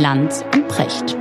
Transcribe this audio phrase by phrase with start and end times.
[0.00, 1.14] Lanz und Precht.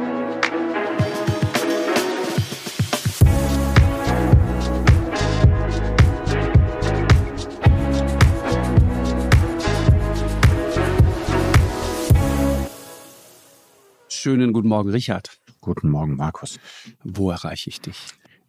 [14.08, 15.42] Schönen guten Morgen, Richard.
[15.60, 16.58] Guten Morgen, Markus.
[17.04, 17.98] Wo erreiche ich dich?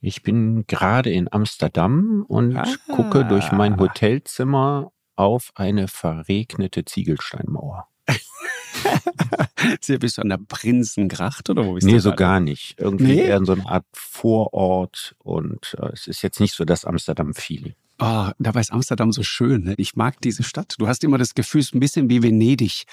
[0.00, 2.68] Ich bin gerade in Amsterdam und Ah.
[2.86, 7.89] gucke durch mein Hotelzimmer auf eine verregnete Ziegelsteinmauer.
[9.80, 12.00] Sehr bist du an der Prinzengracht oder wo bist nee, du?
[12.00, 12.18] so gerade?
[12.18, 12.76] gar nicht.
[12.78, 13.24] Irgendwie Nee?
[13.26, 17.74] eher in so einer Art Vorort und äh, es ist jetzt nicht so das Amsterdam-Feeling.
[18.02, 19.64] Oh, dabei ist Amsterdam so schön.
[19.64, 19.74] Ne?
[19.76, 20.74] Ich mag diese Stadt.
[20.78, 22.84] Du hast immer das Gefühl, es ist ein bisschen wie Venedig,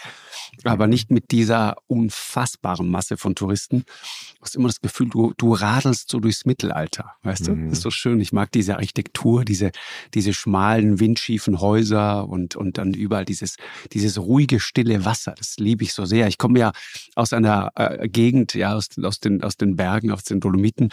[0.66, 3.86] aber nicht mit dieser unfassbaren Masse von Touristen.
[4.36, 7.14] Du hast immer das Gefühl, du, du radelst so durchs Mittelalter.
[7.24, 7.54] Weißt du?
[7.54, 7.70] Mhm.
[7.70, 8.20] Das ist so schön.
[8.20, 9.72] Ich mag diese Architektur, diese,
[10.14, 13.56] diese schmalen, windschiefen Häuser und, und dann überall dieses,
[13.94, 15.36] dieses ruhige, stille Wasser.
[15.38, 16.28] Das liebe ich so sehr.
[16.28, 16.74] Ich komme ja
[17.16, 20.90] aus einer äh, Gegend, ja, aus, aus, den, aus den Bergen, aus den Dolomiten.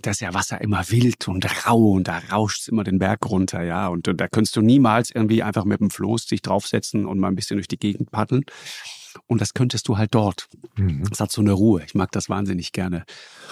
[0.00, 3.28] Da ist ja Wasser immer wild und rau und da rauscht es immer den Berg
[3.28, 3.88] runter, ja.
[3.88, 7.28] Und, und da könntest du niemals irgendwie einfach mit dem Floß dich draufsetzen und mal
[7.28, 8.44] ein bisschen durch die Gegend paddeln.
[9.26, 10.48] Und das könntest du halt dort.
[11.10, 11.82] Es hat so eine Ruhe.
[11.84, 13.04] Ich mag das wahnsinnig gerne.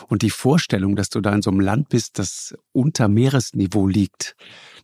[0.08, 4.36] Und die Vorstellung, dass du da in so einem Land bist, das unter Meeresniveau liegt.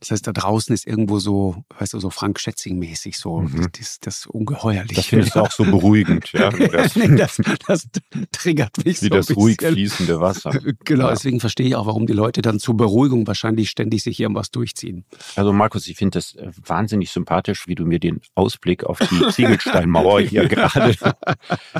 [0.03, 3.67] Das heißt, da draußen ist irgendwo so, weißt du, so Frank Schätzing-mäßig so, Mhm.
[3.79, 4.97] das, das ungeheuerlich.
[4.97, 6.51] Das findest du auch so beruhigend, ja?
[6.59, 7.87] wie Das, nee, das, das
[8.33, 10.51] triggert mich wie so das ein ruhig fließende Wasser.
[10.83, 11.11] Genau, Ja.
[11.11, 15.05] deswegen verstehe ich auch, warum die Leute dann zur Beruhigung wahrscheinlich ständig sich irgendwas durchziehen.
[15.37, 19.27] Also Markus, ich finde das äh, wahnsinnig sympathisch, wie du mir den Ausblick auf die
[19.31, 20.95] Ziegelsteinmauer hier gerade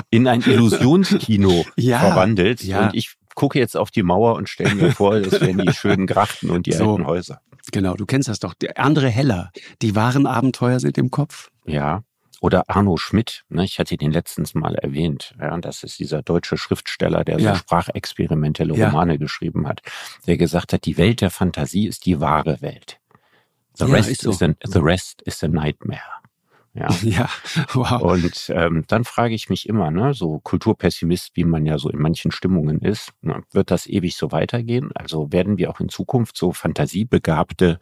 [0.08, 2.62] in ein Illusionskino Ja, verwandelt.
[2.62, 2.86] ja.
[2.86, 6.06] Und ich gucke jetzt auf die Mauer und stelle mir vor, das wären die schönen
[6.06, 6.92] Grachten und die So.
[6.92, 7.40] alten Häuser.
[7.74, 8.54] Genau, du kennst das doch.
[8.54, 9.50] Der andere Heller,
[9.82, 11.50] die wahren Abenteuer sind im Kopf.
[11.66, 12.04] Ja.
[12.40, 15.34] Oder Arno Schmidt, ne, ich hatte den letztens mal erwähnt.
[15.40, 17.52] Ja, das ist dieser deutsche Schriftsteller, der Ja.
[17.54, 18.86] so sprachexperimentelle Ja.
[18.88, 19.80] Romane geschrieben hat,
[20.28, 23.00] der gesagt hat, die Welt der Fantasie ist die wahre Welt.
[23.76, 24.30] The, Ja, rest, so.
[24.30, 26.00] is a, the rest is a nightmare.
[26.74, 26.88] Ja.
[27.02, 27.28] Ja,
[27.72, 28.02] wow.
[28.02, 32.00] Und ähm, dann frage ich mich immer, ne, so Kulturpessimist, wie man ja so in
[32.00, 34.90] manchen Stimmungen ist, ne, wird das ewig so weitergehen?
[34.94, 37.78] Also werden wir auch in Zukunft so fantasiebegabte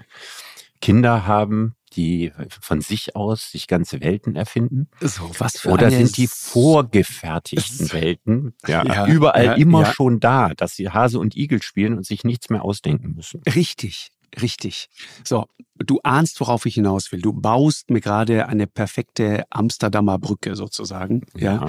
[0.80, 4.88] Kinder haben, die von sich aus sich ganze Welten erfinden?
[5.00, 9.92] So, was für Oder sind die vorgefertigten Welten ja, Ja, überall ja, immer ja.
[9.92, 13.42] schon da, dass sie Hase und Igel spielen und sich nichts mehr ausdenken müssen?
[13.54, 14.10] Richtig,
[14.40, 14.88] richtig.
[15.24, 15.46] So,
[15.78, 17.20] du ahnst, worauf ich hinaus will.
[17.20, 21.22] Du baust mir gerade eine perfekte Amsterdamer Brücke sozusagen.
[21.36, 21.66] Ja.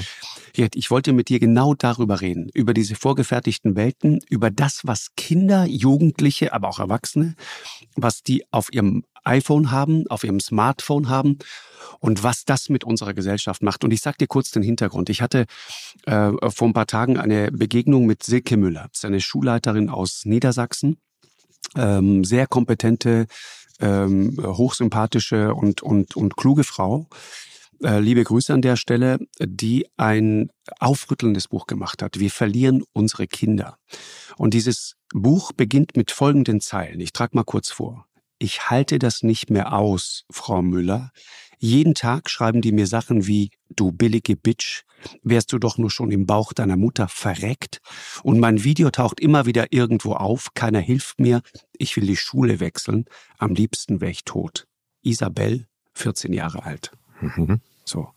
[0.54, 5.16] Gerd, Ich wollte mit dir genau darüber reden, über diese vorgefertigten Welten, über das, was
[5.16, 7.36] Kinder, Jugendliche, aber auch Erwachsene,
[7.96, 11.40] was die auf ihrem iPhone haben, auf ihrem Smartphone haben
[12.00, 13.84] und was das mit unserer Gesellschaft macht.
[13.84, 15.10] Und ich sag dir kurz den Hintergrund.
[15.10, 15.46] Ich hatte
[16.06, 20.26] äh, vor ein paar Tagen eine Begegnung mit Silke Müller, das ist eine Schulleiterin aus
[20.26, 20.98] Niedersachsen,
[21.76, 23.28] ähm, sehr kompetente,
[23.80, 27.08] ähm, hochsympathische und, und, und kluge Frau.
[27.84, 32.20] Äh, liebe Grüße an der Stelle, die ein aufrüttelndes Buch gemacht hat.
[32.20, 33.78] Wir verlieren unsere Kinder.
[34.38, 37.00] Und dieses Buch beginnt mit folgenden Zeilen.
[37.00, 38.06] Ich trage mal kurz vor.
[38.40, 41.12] Ich halte das nicht mehr aus, Frau Müller.
[41.60, 44.84] Jeden Tag schreiben die mir Sachen wie, du billige Bitch,
[45.24, 47.82] wärst du doch nur schon im Bauch deiner Mutter verreckt.
[48.24, 51.42] Und mein Video taucht immer wieder irgendwo auf, keiner hilft mir,
[51.74, 53.06] ich will die Schule wechseln,
[53.38, 54.68] am liebsten wäre ich tot.
[55.02, 56.92] Isabel, 14 Jahre alt.
[57.22, 57.62] Mhm.
[57.86, 58.10] So.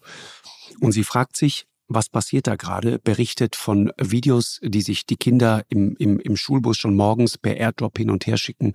[0.80, 2.98] Und sie fragt sich, was passiert da gerade?
[2.98, 7.96] Berichtet von Videos, die sich die Kinder im, im, im Schulbus schon morgens per Airdrop
[7.96, 8.72] hin und her schicken,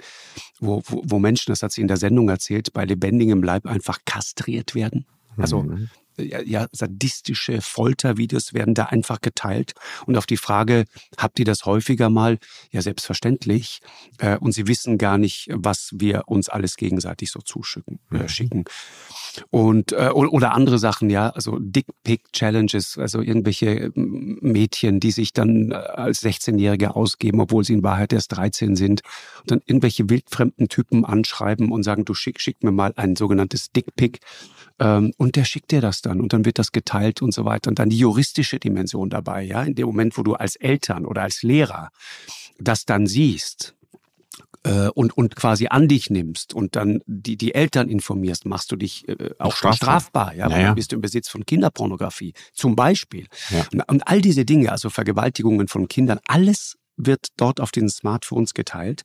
[0.59, 3.99] wo, wo, wo Menschen, das hat sie in der Sendung erzählt, bei lebendigem Leib einfach
[4.05, 5.05] kastriert werden.
[5.37, 5.89] Also Mhm.
[6.17, 9.73] Ja, sadistische Foltervideos werden da einfach geteilt.
[10.05, 10.85] Und auf die Frage,
[11.17, 12.37] habt ihr das häufiger mal?
[12.71, 13.81] Ja, selbstverständlich.
[14.17, 18.65] Äh, und sie wissen gar nicht, was wir uns alles gegenseitig so zuschicken, äh, schicken.
[19.49, 25.71] Und äh, oder andere Sachen, ja, also Dick-Pick-Challenges, also irgendwelche ähm, Mädchen, die sich dann
[25.71, 29.01] äh, als 16-Jährige ausgeben, obwohl sie in Wahrheit erst 13 sind,
[29.41, 33.71] und dann irgendwelche wildfremden Typen anschreiben und sagen, du schick, schick mir mal ein sogenanntes
[33.71, 34.19] Dick-Pick.
[34.79, 37.69] Ähm, und der schickt dir das dann und dann wird das geteilt und so weiter.
[37.69, 41.23] Und dann die juristische Dimension dabei, ja, in dem Moment, wo du als Eltern oder
[41.23, 41.91] als Lehrer
[42.59, 43.75] das dann siehst,
[44.63, 48.75] äh, und, und quasi an dich nimmst und dann die, die Eltern informierst, machst du
[48.75, 49.99] dich äh, auch Strafbar.
[50.01, 50.35] strafbar.
[50.35, 50.65] Ja, weil Naja.
[50.67, 53.27] dann bist du im Besitz von Kinderpornografie zum Beispiel.
[53.49, 53.65] Ja.
[53.73, 58.53] Und, und all diese Dinge, also Vergewaltigungen von Kindern, alles wird dort auf den Smartphones
[58.53, 59.01] geteilt.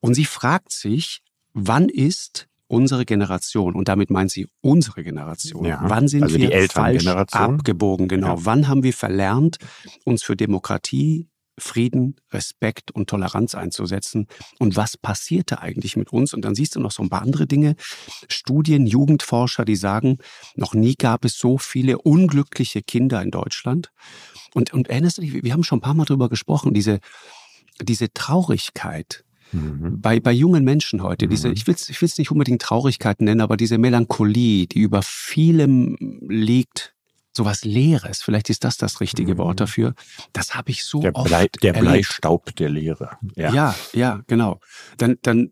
[0.00, 1.20] Und sie fragt sich,
[1.54, 6.68] wann ist unsere Generation, und damit meint sie unsere Generation, ja, wann sind also wir
[6.68, 8.08] falsch abgebogen?
[8.08, 8.36] Genau.
[8.36, 8.44] Ja.
[8.44, 9.58] Wann haben wir verlernt,
[10.04, 14.26] uns für Demokratie, Frieden, Respekt und Toleranz einzusetzen.
[14.58, 16.34] Und was passierte eigentlich mit uns?
[16.34, 17.76] Und dann siehst du noch so ein paar andere Dinge.
[18.28, 20.18] Studien, Jugendforscher, die sagen,
[20.56, 23.92] noch nie gab es so viele unglückliche Kinder in Deutschland.
[24.52, 26.98] Und, und erinnerst du dich, wir haben schon ein paar Mal drüber gesprochen, diese,
[27.80, 30.00] diese Traurigkeit, mhm.
[30.00, 31.54] bei, bei jungen Menschen heute, diese, mhm.
[31.54, 35.96] ich will es ich will's nicht unbedingt Traurigkeit nennen, aber diese Melancholie, die über vielem
[36.28, 36.94] liegt,
[37.36, 39.38] sowas Leeres, vielleicht ist das das richtige mhm.
[39.38, 39.94] Wort dafür,
[40.32, 43.18] das habe ich so der oft Blei, Der Bleistaub der Leere.
[43.34, 44.60] Ja, ja, ja genau.
[44.98, 45.50] Dann, dann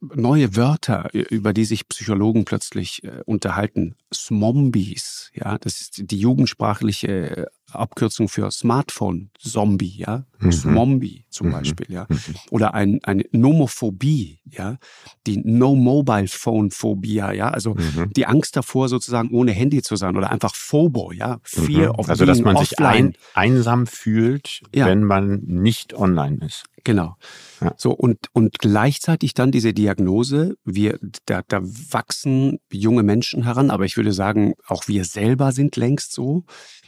[0.00, 3.94] neue Wörter, über die sich Psychologen plötzlich äh, unterhalten.
[4.12, 10.52] Smombies, ja, das ist die jugendsprachliche äh, Abkürzung für Smartphone, Zombie, ja, mhm.
[10.52, 11.52] Smombie zum mhm.
[11.52, 12.18] Beispiel, ja, mhm.
[12.50, 14.78] oder ein, eine Nomophobie, ja,
[15.26, 18.12] die No Mobile Phone Phobia, ja, also mhm.
[18.14, 21.98] die Angst davor sozusagen ohne Handy zu sein oder einfach Phobo, ja, Fear mhm.
[21.98, 22.66] of Also dass man offline.
[22.68, 24.86] sich ein, einsam fühlt, ja.
[24.86, 26.64] wenn man nicht online ist.
[26.84, 27.16] Genau.
[27.60, 27.74] Ja.
[27.76, 33.84] So, und, und gleichzeitig dann diese Diagnose, wir, da, da wachsen junge Menschen heran, aber
[33.84, 36.44] ich würde sagen, auch wir selber sind längst so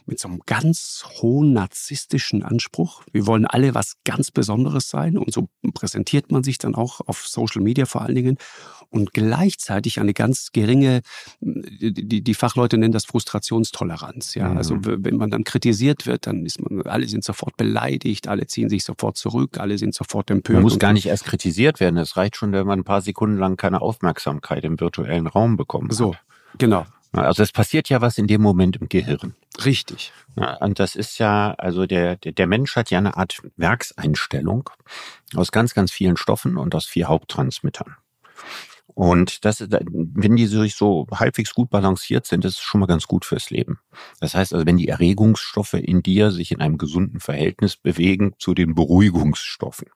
[0.06, 3.04] mit so einem ganz hohen narzisstischen Anspruch.
[3.12, 7.26] Wir wollen alle was ganz Besonderes sein und so präsentiert man sich dann auch auf
[7.26, 8.38] Social Media vor allen Dingen
[8.90, 11.02] und gleichzeitig eine ganz geringe,
[11.40, 14.34] die, die Fachleute nennen das Frustrationstoleranz.
[14.34, 14.80] Ja, also mhm.
[14.84, 18.68] also wenn man dann kritisiert wird, dann ist man, alle sind sofort beleidigt, alle ziehen
[18.68, 20.54] sich sofort zurück, alle sind sofort empört.
[20.54, 21.96] Man muss gar nicht erst kritisiert werden.
[21.96, 25.92] Es reicht schon, wenn man ein paar Sekunden lang keine Aufmerksamkeit im virtuellen Raum bekommt.
[25.92, 26.14] So,
[26.58, 26.86] genau.
[27.12, 29.34] Also es passiert ja was in dem Moment im Gehirn.
[29.64, 30.12] Richtig.
[30.60, 34.70] Und das ist ja, also der, der Mensch hat ja eine Art Werkseinstellung
[35.36, 37.96] aus ganz, ganz vielen Stoffen und aus vier Haupttransmittern.
[38.86, 43.06] Und das, wenn die sich so halbwegs gut balanciert sind, das ist schon mal ganz
[43.06, 43.80] gut fürs Leben.
[44.20, 48.54] Das heißt also, wenn die Erregungsstoffe in dir sich in einem gesunden Verhältnis bewegen zu
[48.54, 49.88] den Beruhigungsstoffen.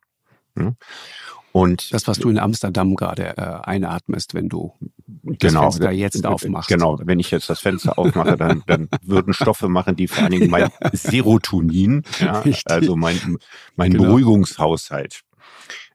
[1.53, 4.73] Und das, was du in Amsterdam gerade äh, einatmest, wenn du
[5.23, 6.69] das genau, Fenster jetzt aufmachst.
[6.69, 10.33] Genau, wenn ich jetzt das Fenster aufmache, dann, dann würden Stoffe machen, die vor allen
[10.33, 13.39] Dingen mein Serotonin, ja, also mein,
[13.77, 14.05] mein genau.
[14.05, 15.23] Beruhigungshaushalt,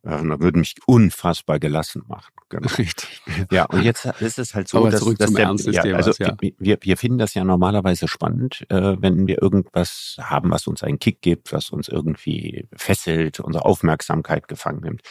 [0.03, 2.33] äh, da würde mich unfassbar gelassen machen.
[2.50, 2.67] Genau.
[2.77, 3.21] Richtig.
[3.51, 5.81] Ja, und jetzt ist es halt so, Aber dass, zurück dass zum der, Ernst ja,
[5.81, 6.35] Themas, also ja.
[6.39, 11.00] wir, wir finden das ja normalerweise spannend, äh, wenn wir irgendwas haben, was uns einen
[11.00, 15.01] Kick gibt, was uns irgendwie fesselt, unsere Aufmerksamkeit gefangen nimmt.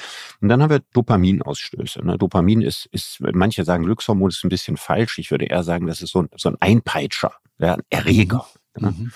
[0.40, 2.04] Und dann haben wir Dopaminausstöße.
[2.04, 2.18] Ne?
[2.18, 5.18] Dopamin ist, ist, manche sagen Glückshormon ist ein bisschen falsch.
[5.18, 8.46] Ich würde eher sagen, das ist so, so ein Einpeitscher, ja, ein Erreger.
[8.76, 8.84] Mhm.
[8.84, 8.94] Ne?
[8.96, 9.12] Mhm.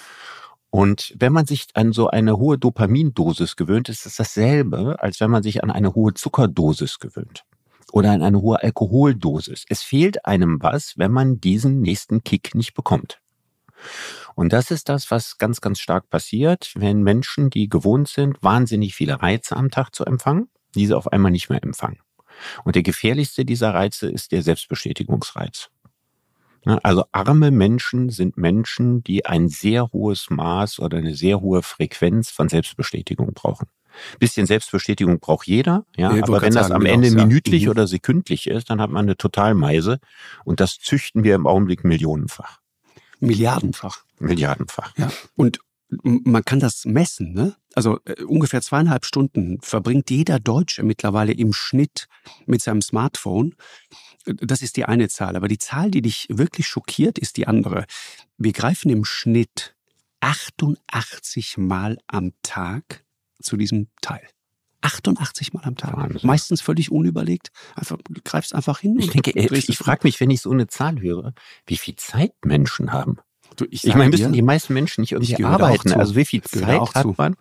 [0.77, 5.31] Und wenn man sich an so eine hohe Dopamindosis gewöhnt, ist es dasselbe, als wenn
[5.31, 7.45] man sich an eine hohe Zuckerdosis gewöhnt
[7.93, 9.65] oder an eine hohe Alkoholdosis.
[9.71, 13.23] Es fehlt einem was, wenn man diesen nächsten Kick nicht bekommt.
[14.35, 18.95] Und das ist das, was ganz, ganz stark passiert, wenn Menschen, die gewohnt sind, wahnsinnig
[18.95, 22.01] viele Reize am Tag zu empfangen, diese auf einmal nicht mehr empfangen.
[22.65, 25.71] Und der gefährlichste dieser Reize ist der Selbstbestätigungsreiz.
[26.67, 31.63] Ne, also arme Menschen sind Menschen, die ein sehr hohes Maß oder eine sehr hohe
[31.63, 33.69] Frequenz von Selbstbestätigung brauchen.
[34.15, 37.69] Ein bisschen Selbstbestätigung braucht jeder, ja, ja aber wenn das am Ende genau, minütlich ja.
[37.69, 37.71] Mhm.
[37.71, 40.01] oder sekündlich ist, dann hat man eine Totalmeise
[40.45, 42.59] und das züchten wir im Augenblick millionenfach.
[43.21, 44.05] Milliardenfach.
[44.19, 44.93] Milliardenfach.
[44.99, 45.11] Ja.
[45.37, 47.55] Und man kann das messen, ne?
[47.75, 52.09] Also äh, ungefähr zweieinhalb Stunden verbringt jeder Deutsche mittlerweile im Schnitt
[52.45, 53.55] mit seinem Smartphone.
[54.27, 55.37] Das ist die eine Zahl.
[55.37, 57.87] Aber die Zahl, die dich wirklich schockiert, ist die andere.
[58.39, 59.75] Wir greifen im Schnitt
[60.21, 63.05] 88 Mal am Tag
[63.41, 64.27] zu diesem Teil.
[64.83, 65.97] 88 Mal am Tag.
[65.97, 66.21] Wahnsinn.
[66.23, 67.51] Meistens völlig unüberlegt.
[67.75, 68.99] Einfach, greifst einfach hin.
[68.99, 71.33] Ich denke, ich, ich frage mich, wenn ich so eine Zahl höre,
[71.67, 73.19] wie viel Zeit Menschen haben.
[73.57, 75.93] Du, ich, ich meine, müssen die meisten Menschen nicht irgendwie arbeiten.
[75.93, 77.37] Also wie viel Zeit hat man?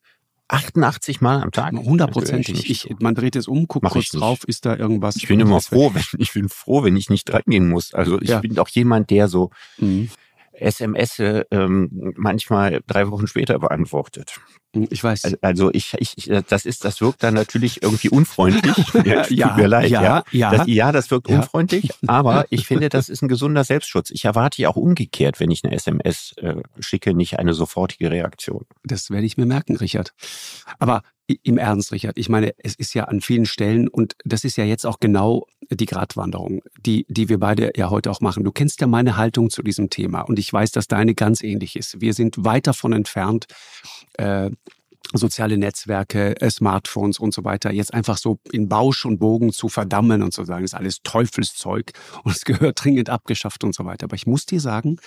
[0.47, 1.73] 88 Mal am Tag?
[1.73, 2.69] Hundertprozentig.
[2.69, 5.15] Ich, man dreht es um, guckt Mach kurz drauf, ist da irgendwas.
[5.15, 7.93] Ich bin immer froh, wenn, ich bin froh, wenn ich nicht reingehen muss.
[7.93, 8.39] Also ich ja.
[8.39, 10.09] bin auch jemand, der so mhm.
[10.57, 14.39] SMS ähm, manchmal drei Wochen später beantwortet.
[14.89, 15.41] Ich weiß.
[15.41, 18.75] Also ich, ich, das ist, das wirkt dann natürlich irgendwie unfreundlich.
[19.05, 20.23] ja, tut mir leid, ja, ja.
[20.31, 21.37] Ja, das, ja, das wirkt ja.
[21.37, 24.09] unfreundlich, aber ich finde, das ist ein gesunder Selbstschutz.
[24.11, 28.65] Ich erwarte ja auch umgekehrt, wenn ich eine SMS äh, schicke, nicht eine sofortige Reaktion.
[28.83, 30.13] Das werde ich mir merken, Richard.
[30.79, 34.57] Aber im Ernst, Richard, ich meine, es ist ja an vielen Stellen, und das ist
[34.57, 38.43] ja jetzt auch genau die Gratwanderung, die, die wir beide ja heute auch machen.
[38.43, 41.75] Du kennst ja meine Haltung zu diesem Thema und ich weiß, dass deine ganz ähnlich
[41.75, 41.99] ist.
[42.01, 43.47] Wir sind weit davon entfernt,
[44.17, 44.51] äh,
[45.13, 49.69] soziale Netzwerke, äh, Smartphones und so weiter jetzt einfach so in Bausch und Bogen zu
[49.69, 51.91] verdammen und zu sagen, das ist alles Teufelszeug
[52.23, 54.05] und es gehört dringend abgeschafft und so weiter.
[54.05, 54.97] Aber ich muss dir sagen,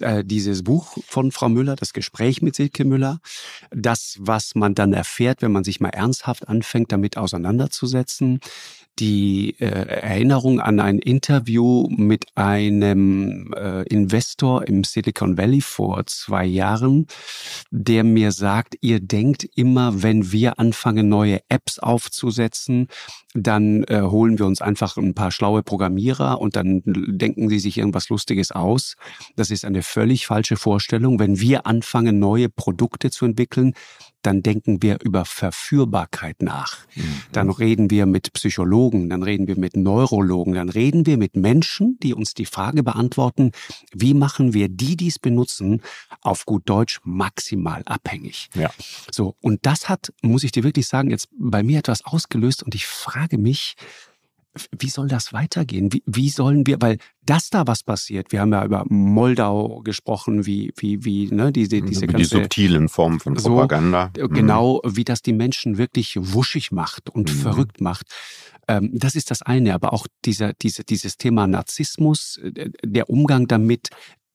[0.00, 3.20] äh, dieses Buch von Frau Müller, das Gespräch mit Silke Müller,
[3.70, 8.40] das, was man dann erfährt, wenn man sich mal ernsthaft anfängt, damit auseinanderzusetzen,
[9.00, 13.52] die äh, Erinnerung an ein Interview mit einem
[13.88, 17.06] Investor im Silicon Valley vor zwei Jahren,
[17.70, 22.86] der mir sagt, ihr denkt immer, wenn wir anfangen, neue Apps aufzusetzen,
[23.34, 27.78] dann äh, holen wir uns einfach ein paar schlaue Programmierer und dann denken sie sich
[27.78, 28.94] irgendwas Lustiges aus.
[29.34, 31.18] Das ist eine völlig falsche Vorstellung.
[31.18, 33.74] Wenn wir anfangen, neue Produkte zu entwickeln,
[34.26, 36.78] dann denken wir über Verführbarkeit nach.
[36.94, 37.02] Mhm.
[37.32, 41.98] Dann reden wir mit Psychologen, dann reden wir mit Neurologen, dann reden wir mit Menschen,
[42.02, 43.52] die uns die Frage beantworten,
[43.92, 45.82] wie machen wir die, die es benutzen,
[46.20, 48.48] auf gut Deutsch maximal abhängig.
[48.54, 48.70] Ja.
[49.10, 52.74] So, und das hat, muss ich dir wirklich sagen, jetzt bei mir etwas ausgelöst und
[52.74, 53.76] ich frage mich,
[54.78, 55.92] wie soll das weitergehen?
[55.92, 60.46] Wie, wie sollen wir, weil das da was passiert, wir haben ja über Moldau gesprochen,
[60.46, 64.10] wie, wie, wie, ne, diese, diese ganze, die subtilen Formen von Propaganda.
[64.16, 64.96] So, genau, mhm.
[64.96, 67.38] wie das die Menschen wirklich wuschig macht und mhm.
[67.38, 68.06] verrückt macht.
[68.68, 73.46] Ähm, das ist das eine, aber auch dieser, diese, dieses Thema Narzissmus, äh, der Umgang
[73.46, 73.88] damit,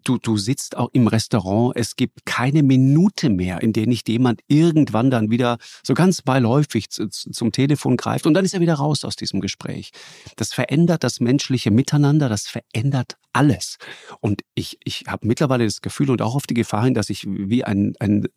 [0.04, 4.42] du, du sitzt auch im Restaurant, es gibt keine Minute mehr, in der nicht jemand
[4.48, 8.76] irgendwann dann wieder so ganz beiläufig zu, zum Telefon greift und dann ist er wieder
[8.76, 9.92] raus aus diesem Gespräch.
[10.36, 13.78] Das verändert das menschliche Miteinander, das verändert alles.
[14.20, 17.26] Und ich, ich habe mittlerweile das Gefühl und auch auf die Gefahr hin, dass ich
[17.28, 18.28] wie ein, ein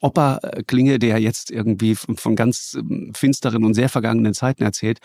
[0.00, 4.98] Opa klinge, der jetzt irgendwie von ganz ähm, finsteren und sehr vergangenen Zeiten erzählt.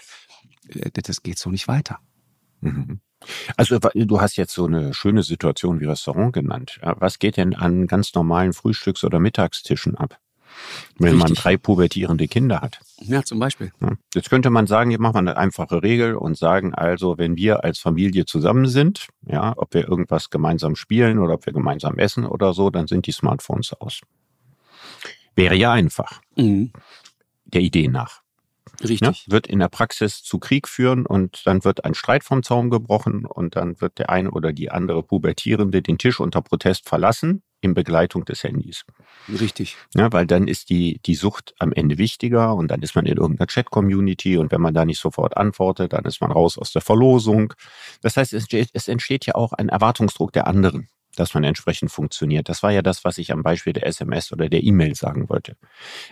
[0.69, 1.99] Äh, das geht so nicht weiter.
[2.61, 2.99] Mhm.
[3.55, 6.79] Also du hast jetzt so eine schöne Situation wie Restaurant genannt.
[6.81, 10.19] Was geht denn an ganz normalen Frühstücks- oder Mittagstischen ab?
[10.97, 11.23] Wenn Richtig.
[11.23, 12.79] man drei pubertierende Kinder hat.
[12.99, 13.71] Ja, zum Beispiel.
[14.15, 17.63] Jetzt könnte man sagen, hier machen wir eine einfache Regel und sagen also, wenn wir
[17.63, 22.25] als Familie zusammen sind, ja, ob wir irgendwas gemeinsam spielen oder ob wir gemeinsam essen
[22.25, 24.01] oder so, dann sind die Smartphones aus.
[25.35, 26.21] Wäre ja einfach.
[26.35, 26.71] Mhm.
[27.45, 28.21] Der Idee nach.
[28.81, 29.27] Richtig.
[29.27, 32.69] Ne, wird in der Praxis zu Krieg führen und dann wird ein Streit vom Zaun
[32.69, 37.41] gebrochen und dann wird der eine oder die andere Pubertierende den Tisch unter Protest verlassen
[37.61, 38.85] in Begleitung des Handys.
[39.27, 39.77] Richtig.
[39.95, 43.17] Ja, weil dann ist die, die Sucht am Ende wichtiger und dann ist man in
[43.17, 46.83] irgendeiner Chat-Community und wenn man da nicht sofort antwortet, dann ist man raus aus der
[46.83, 47.53] Verlosung.
[48.01, 50.87] Das heißt, es, es entsteht ja auch ein Erwartungsdruck der anderen
[51.19, 52.49] dass man entsprechend funktioniert.
[52.49, 55.55] Das war ja das, was ich am Beispiel der SMS oder der E-Mail sagen wollte.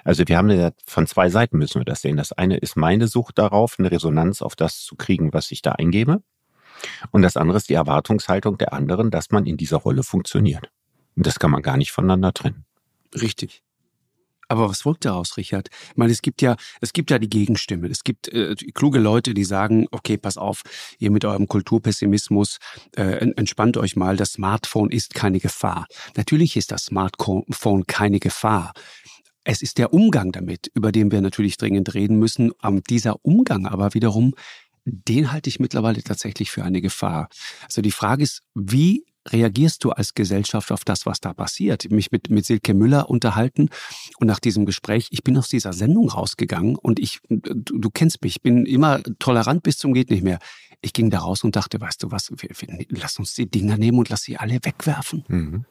[0.04, 2.18] Also wir haben ja von zwei Seiten müssen wir das sehen.
[2.18, 5.74] Das eine ist meine Sucht darauf, eine Resonanz auf das zu kriegen, was ich da
[5.74, 6.22] eingebe.
[7.12, 10.70] Und das andere ist die Erwartungshaltung der anderen, dass man in dieser Rolle funktioniert.
[11.16, 12.66] Und das kann man gar nicht voneinander trennen.
[13.14, 13.65] Richtig.
[14.48, 15.70] Aber was folgt daraus, Richard?
[15.90, 17.88] Ich meine, es gibt ja, es gibt ja die Gegenstimme.
[17.88, 20.62] Es gibt äh, kluge Leute, die sagen, okay, pass auf,
[21.00, 22.58] ihr mit eurem Kulturpessimismus,
[22.96, 25.88] äh, entspannt euch mal, das Smartphone ist keine Gefahr.
[26.16, 28.74] Natürlich ist das Smartphone keine Gefahr.
[29.44, 32.52] Es ist der Umgang damit, über den wir natürlich dringend reden müssen.
[32.64, 34.34] Um, dieser Umgang aber wiederum,
[34.86, 37.30] den halte ich mittlerweile tatsächlich für eine Gefahr.
[37.64, 41.90] Also die Frage ist, wie reagierst du als Gesellschaft auf das, was da passiert?
[41.92, 43.70] Mich mit, mit Silke Müller unterhalten
[44.20, 48.22] und nach diesem Gespräch, ich bin aus dieser Sendung rausgegangen und ich, du, du kennst
[48.22, 50.40] mich, ich bin immer tolerant bis zum geht nicht mehr.
[50.82, 53.78] Ich ging da raus und dachte, weißt du was, wir, wir, lass uns die Dinger
[53.78, 55.24] nehmen und lass sie alle wegwerfen.
[55.28, 55.66] Mhm.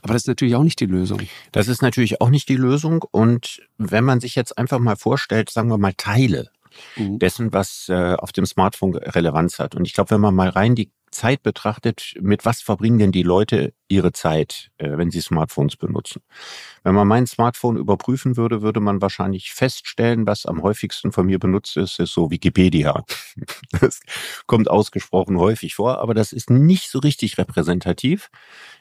[0.00, 1.20] Aber das ist natürlich auch nicht die Lösung.
[1.52, 3.02] Das ist natürlich auch nicht die Lösung.
[3.10, 6.50] Und wenn man sich jetzt einfach mal vorstellt, sagen wir mal Teile
[6.96, 7.18] mhm.
[7.18, 9.74] dessen, was äh, auf dem Smartphone Relevanz hat.
[9.74, 13.22] Und ich glaube, wenn man mal rein die Zeit betrachtet, mit was verbringen denn die
[13.22, 16.22] Leute ihre Zeit, äh, wenn sie Smartphones benutzen?
[16.82, 21.38] Wenn man mein Smartphone überprüfen würde, würde man wahrscheinlich feststellen, was am häufigsten von mir
[21.38, 23.04] benutzt ist, ist so Wikipedia.
[23.80, 24.00] Das
[24.46, 28.30] kommt ausgesprochen häufig vor, aber das ist nicht so richtig repräsentativ.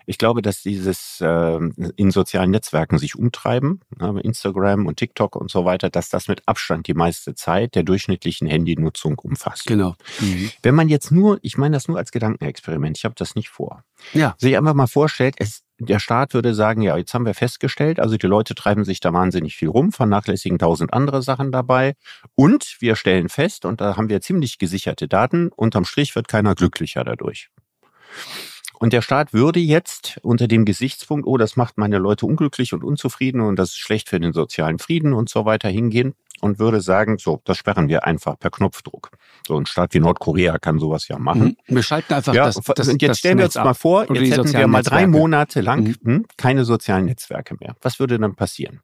[0.05, 1.59] Ich glaube, dass dieses äh,
[1.95, 6.47] in sozialen Netzwerken sich umtreiben, ne, Instagram und TikTok und so weiter, dass das mit
[6.47, 9.65] Abstand die meiste Zeit der durchschnittlichen Handynutzung umfasst.
[9.65, 9.95] Genau.
[10.19, 10.51] Mhm.
[10.61, 13.83] Wenn man jetzt nur, ich meine das nur als Gedankenexperiment, ich habe das nicht vor.
[14.13, 14.35] Ja.
[14.37, 18.17] Sich einfach mal vorstellt, es, der Staat würde sagen, ja, jetzt haben wir festgestellt, also
[18.17, 21.95] die Leute treiben sich da wahnsinnig viel rum, vernachlässigen tausend andere Sachen dabei
[22.35, 26.55] und wir stellen fest, und da haben wir ziemlich gesicherte Daten, unterm Strich wird keiner
[26.55, 27.49] glücklicher dadurch.
[28.83, 32.83] Und der Staat würde jetzt unter dem Gesichtspunkt, oh, das macht meine Leute unglücklich und
[32.83, 36.81] unzufrieden und das ist schlecht für den sozialen Frieden und so weiter hingehen und würde
[36.81, 39.11] sagen, so, das sperren wir einfach per Knopfdruck.
[39.47, 41.55] So ein Staat wie Nordkorea kann sowas ja machen.
[41.65, 41.75] Mhm.
[41.75, 44.51] Wir schalten einfach ja, das, das Und jetzt stellen wir uns mal vor, jetzt hätten
[44.51, 45.95] wir mal drei Monate lang mhm.
[46.03, 47.77] Hm, keine sozialen Netzwerke mehr.
[47.81, 48.81] Was würde dann passieren?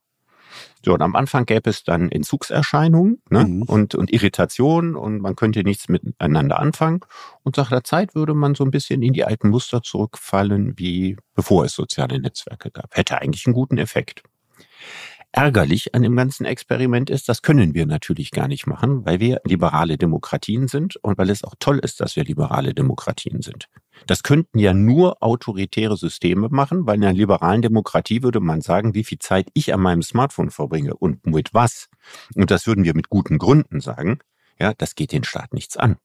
[0.83, 3.45] So, und am Anfang gäbe es dann Entzugserscheinungen ne?
[3.45, 3.63] Mhm.
[3.63, 7.01] und, und Irritationen und man könnte nichts miteinander anfangen.
[7.43, 11.17] Und nach der Zeit würde man so ein bisschen in die alten Muster zurückfallen, wie
[11.35, 12.95] bevor es soziale Netzwerke gab.
[12.95, 14.23] Hätte eigentlich einen guten Effekt
[15.31, 19.41] ärgerlich an dem ganzen Experiment ist, das können wir natürlich gar nicht machen, weil wir
[19.45, 23.69] liberale Demokratien sind und weil es auch toll ist, dass wir liberale Demokratien sind.
[24.07, 28.95] Das könnten ja nur autoritäre Systeme machen, weil in einer liberalen Demokratie würde man sagen,
[28.95, 31.89] wie viel Zeit ich an meinem Smartphone verbringe und mit was.
[32.35, 34.19] Und das würden wir mit guten Gründen sagen.
[34.59, 35.97] Ja, das geht den Staat nichts an.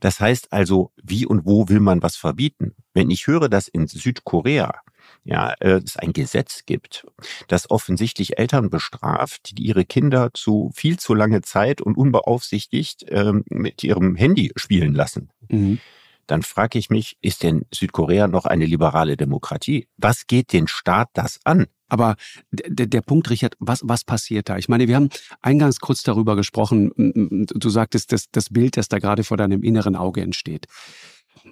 [0.00, 2.74] Das heißt also, wie und wo will man was verbieten?
[2.92, 4.80] Wenn ich höre, dass in Südkorea
[5.22, 7.06] ja, äh, es ein Gesetz gibt,
[7.48, 13.44] das offensichtlich Eltern bestraft, die ihre Kinder zu viel zu lange Zeit und unbeaufsichtigt ähm,
[13.48, 15.30] mit ihrem Handy spielen lassen.
[15.48, 15.78] Mhm.
[16.26, 19.88] Dann frage ich mich, ist denn Südkorea noch eine liberale Demokratie?
[19.96, 21.66] Was geht den Staat das an?
[21.88, 22.16] Aber
[22.50, 24.56] der, der Punkt, Richard, was, was passiert da?
[24.56, 25.10] Ich meine, wir haben
[25.42, 26.90] eingangs kurz darüber gesprochen.
[26.96, 30.66] Du sagtest, das, das Bild, das da gerade vor deinem inneren Auge entsteht.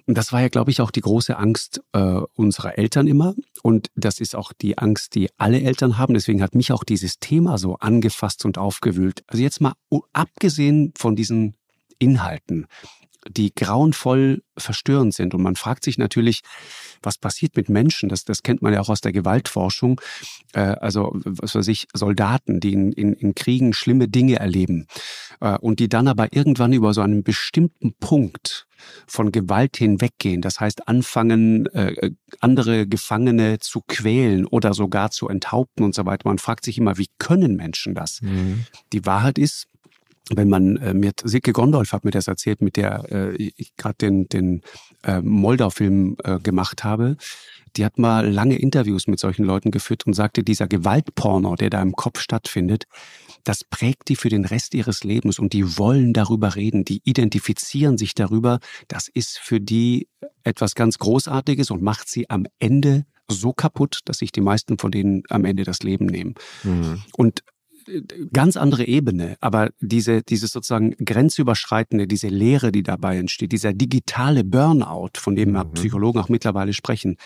[0.07, 3.35] Das war ja, glaube ich, auch die große Angst äh, unserer Eltern immer.
[3.61, 6.13] Und das ist auch die Angst, die alle Eltern haben.
[6.13, 9.23] Deswegen hat mich auch dieses Thema so angefasst und aufgewühlt.
[9.27, 9.73] Also jetzt mal
[10.13, 11.55] abgesehen von diesen
[11.99, 12.67] Inhalten,
[13.29, 15.33] die grauenvoll verstörend sind.
[15.33, 16.41] Und man fragt sich natürlich,
[17.01, 18.09] was passiert mit Menschen?
[18.09, 19.99] Das, das kennt man ja auch aus der Gewaltforschung.
[20.53, 24.87] Äh, also, was weiß ich, Soldaten, die in, in, in Kriegen schlimme Dinge erleben
[25.39, 28.67] äh, und die dann aber irgendwann über so einen bestimmten Punkt
[29.07, 30.41] von Gewalt hinweggehen.
[30.41, 32.11] Das heißt, anfangen, äh,
[32.41, 36.27] andere Gefangene zu quälen oder sogar zu enthaupten und so weiter.
[36.27, 38.21] Man fragt sich immer, wie können Menschen das?
[38.21, 38.65] Mhm.
[38.91, 39.67] Die Wahrheit ist,
[40.29, 43.95] wenn man äh, mit Silke Gondolf hat mir das erzählt, mit der äh, ich gerade
[43.95, 44.61] den, den
[45.03, 47.17] äh, Moldau-Film äh, gemacht habe,
[47.75, 51.81] die hat mal lange Interviews mit solchen Leuten geführt und sagte, dieser Gewaltporno, der da
[51.81, 52.85] im Kopf stattfindet,
[53.43, 57.97] das prägt die für den Rest ihres Lebens und die wollen darüber reden, die identifizieren
[57.97, 58.59] sich darüber.
[58.87, 60.07] Das ist für die
[60.43, 64.91] etwas ganz Großartiges und macht sie am Ende so kaputt, dass sich die meisten von
[64.91, 66.35] denen am Ende das Leben nehmen.
[66.63, 67.01] Mhm.
[67.17, 67.43] Und
[68.31, 74.43] ganz andere Ebene, aber diese, dieses sozusagen grenzüberschreitende, diese Lehre, die dabei entsteht, dieser digitale
[74.43, 75.71] Burnout, von dem mhm.
[75.73, 77.17] Psychologen auch mittlerweile sprechen,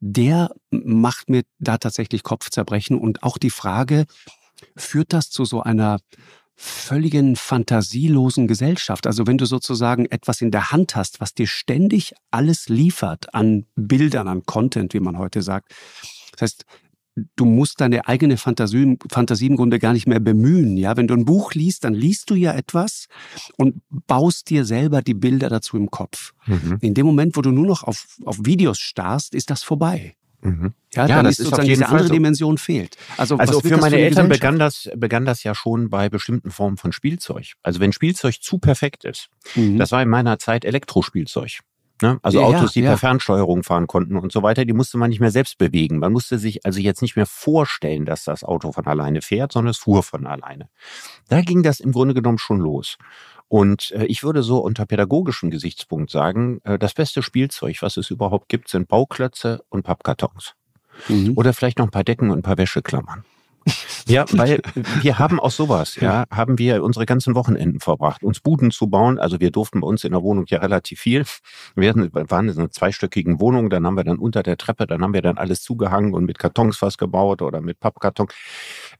[0.00, 4.04] der macht mir da tatsächlich Kopfzerbrechen und auch die Frage,
[4.76, 5.98] führt das zu so einer
[6.56, 9.06] völligen fantasielosen Gesellschaft.
[9.06, 13.66] Also wenn du sozusagen etwas in der Hand hast, was dir ständig alles liefert an
[13.74, 15.74] Bildern, an Content, wie man heute sagt.
[16.32, 16.64] Das heißt,
[17.36, 20.76] du musst deine eigene Fantasie, Fantasie im Grunde gar nicht mehr bemühen.
[20.76, 23.06] Ja, wenn du ein Buch liest, dann liest du ja etwas
[23.56, 26.32] und baust dir selber die Bilder dazu im Kopf.
[26.46, 26.78] Mhm.
[26.80, 30.16] In dem Moment, wo du nur noch auf, auf Videos starrst, ist das vorbei.
[30.42, 30.74] Mhm.
[30.92, 32.12] Ja, ja, dann das ist sozusagen diese andere so.
[32.12, 32.96] Dimension fehlt.
[33.16, 36.76] Also, also für meine für Eltern begann das, begann das ja schon bei bestimmten Formen
[36.76, 37.54] von Spielzeug.
[37.62, 39.78] Also wenn Spielzeug zu perfekt ist, mhm.
[39.78, 41.60] das war in meiner Zeit Elektrospielzeug.
[42.02, 42.18] Ne?
[42.22, 42.90] Also ja, Autos, die ja.
[42.90, 45.98] per Fernsteuerung fahren konnten und so weiter, die musste man nicht mehr selbst bewegen.
[45.98, 49.70] Man musste sich also jetzt nicht mehr vorstellen, dass das Auto von alleine fährt, sondern
[49.70, 50.68] es fuhr von alleine.
[51.28, 52.96] Da ging das im Grunde genommen schon los.
[53.46, 58.10] Und äh, ich würde so unter pädagogischem Gesichtspunkt sagen, äh, das beste Spielzeug, was es
[58.10, 60.54] überhaupt gibt, sind Bauklötze und Pappkartons.
[61.08, 61.34] Mhm.
[61.36, 63.24] Oder vielleicht noch ein paar Decken und ein paar Wäscheklammern.
[64.06, 64.60] Ja, weil
[65.00, 69.18] wir haben auch sowas, ja, haben wir unsere ganzen Wochenenden verbracht, uns Buden zu bauen.
[69.18, 71.24] Also wir durften bei uns in der Wohnung ja relativ viel.
[71.74, 75.14] Wir waren in einer zweistöckigen Wohnung, dann haben wir dann unter der Treppe, dann haben
[75.14, 78.28] wir dann alles zugehangen und mit Kartons was gebaut oder mit Pappkarton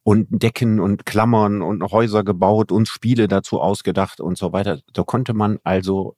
[0.03, 4.81] und Decken und Klammern und Häuser gebaut und Spiele dazu ausgedacht und so weiter.
[4.92, 6.16] Da konnte man also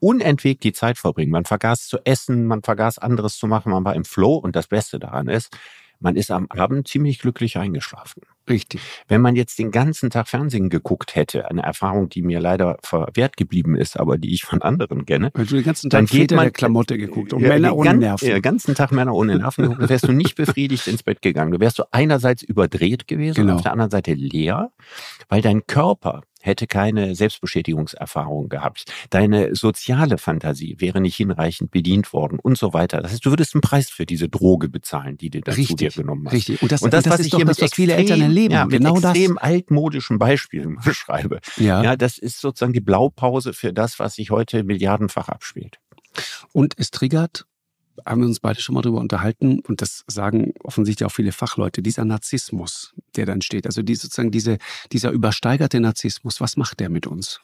[0.00, 1.32] unentwegt die Zeit verbringen.
[1.32, 4.68] Man vergaß zu essen, man vergaß anderes zu machen, man war im Flow und das
[4.68, 5.56] Beste daran ist,
[6.00, 8.22] man ist am Abend ziemlich glücklich eingeschlafen.
[8.48, 8.80] Richtig.
[9.08, 13.36] Wenn man jetzt den ganzen Tag Fernsehen geguckt hätte, eine Erfahrung, die mir leider verwehrt
[13.36, 15.30] geblieben ist, aber die ich von anderen kenne.
[15.34, 18.28] Weil du den ganzen Tag dann geht man, Klamotte geguckt und ja, Männer ohne Nerven.
[18.28, 21.52] Den ganzen Tag Männer ohne Nerven geguckt, dann wärst du nicht befriedigt ins Bett gegangen.
[21.52, 23.52] Du wärst du einerseits überdreht gewesen genau.
[23.52, 24.70] und auf der anderen Seite leer,
[25.28, 28.84] weil dein Körper hätte keine Selbstbeschädigungserfahrung gehabt.
[29.10, 33.00] Deine soziale Fantasie wäre nicht hinreichend bedient worden und so weiter.
[33.00, 36.26] Das heißt, du würdest einen Preis für diese Droge bezahlen, die du dazu dir genommen
[36.26, 36.34] hast.
[36.34, 36.62] Richtig.
[36.62, 38.54] Und das, und das, das was ich hier das, mit was viele Eltern erleben.
[38.54, 39.44] Ja, mit genau extrem das.
[39.44, 41.40] altmodischen Beispielen beschreibe.
[41.56, 41.82] Ja.
[41.82, 45.78] ja, das ist sozusagen die Blaupause für das, was sich heute milliardenfach abspielt.
[46.52, 47.46] Und es triggert
[48.06, 51.82] haben wir uns beide schon mal drüber unterhalten und das sagen offensichtlich auch viele Fachleute,
[51.82, 54.58] dieser Narzissmus, der dann steht, also die, sozusagen diese,
[54.92, 57.40] dieser übersteigerte Narzissmus, was macht der mit uns?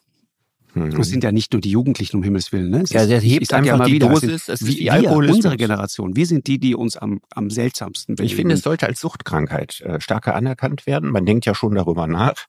[0.74, 0.96] Mhm.
[0.96, 2.70] Das sind ja nicht nur die Jugendlichen, um Himmels Willen.
[2.70, 2.84] Ne?
[2.88, 4.48] ja, der hebt ich, einfach ja mal die wieder, Dosis.
[4.48, 8.26] Es ist die wir, unsere Generation, wir sind die, die uns am, am seltsamsten bewegen.
[8.26, 11.10] Ich finde, es sollte als Suchtkrankheit äh, stärker anerkannt werden.
[11.10, 12.46] Man denkt ja schon darüber nach.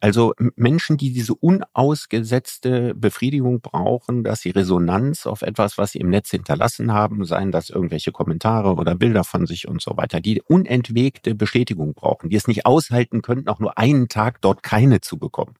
[0.00, 6.10] Also Menschen, die diese unausgesetzte Befriedigung brauchen, dass sie Resonanz auf etwas, was sie im
[6.10, 10.42] Netz hinterlassen haben, seien das irgendwelche Kommentare oder Bilder von sich und so weiter, die
[10.42, 15.18] unentwegte Bestätigung brauchen, die es nicht aushalten könnten, auch nur einen Tag dort keine zu
[15.18, 15.54] bekommen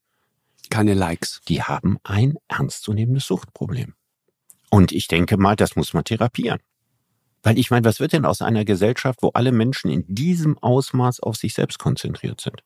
[0.70, 1.40] keine Likes.
[1.48, 3.94] Die haben ein ernstzunehmendes Suchtproblem.
[4.70, 6.60] Und ich denke mal, das muss man therapieren.
[7.42, 11.20] Weil ich meine, was wird denn aus einer Gesellschaft, wo alle Menschen in diesem Ausmaß
[11.20, 12.62] auf sich selbst konzentriert sind?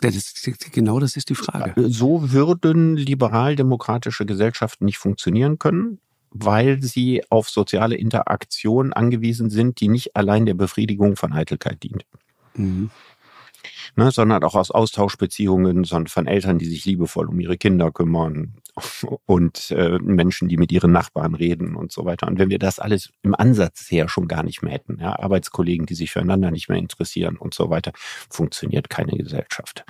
[0.00, 1.72] Das ist, genau das ist die Frage.
[1.88, 9.88] So würden liberal-demokratische Gesellschaften nicht funktionieren können, weil sie auf soziale Interaktion angewiesen sind, die
[9.88, 12.04] nicht allein der Befriedigung von Eitelkeit dient.
[12.54, 12.90] Mhm
[13.96, 18.54] ne, sondern auch aus Austauschbeziehungen sondern von Eltern, die sich liebevoll um ihre Kinder kümmern
[19.26, 22.26] und äh, Menschen, die mit ihren Nachbarn reden und so weiter.
[22.26, 25.86] Und wenn wir das alles im Ansatz her schon gar nicht mehr hätten, ja, Arbeitskollegen,
[25.86, 27.92] die sich füreinander nicht mehr interessieren und so weiter,
[28.30, 29.84] funktioniert keine Gesellschaft.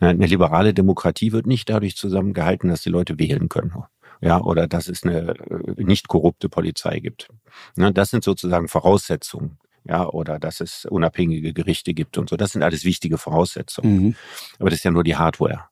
[0.00, 3.74] Ne, eine liberale Demokratie wird nicht dadurch zusammengehalten, dass die Leute wählen können
[4.20, 7.28] ja, oder dass es eine äh, nicht korrupte Polizei gibt.
[7.76, 12.36] Ne, das sind sozusagen Voraussetzungen ja, oder dass es unabhängige Gerichte gibt und so.
[12.36, 14.02] Das sind alles wichtige Voraussetzungen.
[14.02, 14.14] Mhm.
[14.58, 15.64] Aber das ist ja nur die Hardware.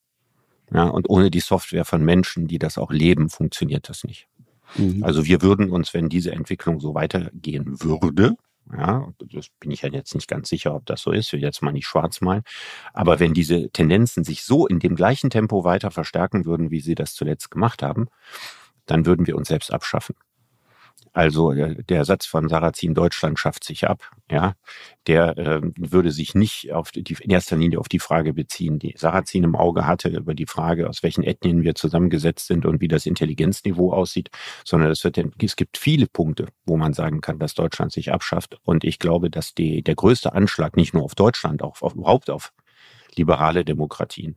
[0.73, 4.27] Ja, und ohne die Software von Menschen, die das auch leben, funktioniert das nicht.
[4.77, 5.05] Mhm.
[5.05, 8.37] Also wir würden uns, wenn diese Entwicklung so weitergehen würde,
[8.73, 11.43] ja, das bin ich ja jetzt nicht ganz sicher, ob das so ist, ich will
[11.43, 12.43] jetzt mal nicht schwarz malen,
[12.95, 16.95] aber wenn diese Tendenzen sich so in dem gleichen Tempo weiter verstärken würden, wie sie
[16.95, 18.09] das zuletzt gemacht haben,
[18.87, 20.17] dann würden wir uns selbst abschaffen.
[21.15, 24.55] Also äh, der Satz von Sarrazin Deutschland schafft sich ab, ja,
[25.07, 28.95] der äh, würde sich nicht auf die, in erster Linie auf die Frage beziehen, die
[28.99, 32.89] Sarrazin im Auge hatte über die Frage, aus welchen Ethnien wir zusammengesetzt sind und wie
[32.89, 34.31] das Intelligenzniveau aussieht,
[34.65, 38.59] sondern es wird, es gibt viele Punkte, wo man sagen kann, dass Deutschland sich abschafft.
[38.65, 42.29] Und ich glaube, dass die, der größte Anschlag nicht nur auf Deutschland, auch auf, überhaupt
[42.29, 42.53] auf
[43.15, 44.37] liberale Demokratien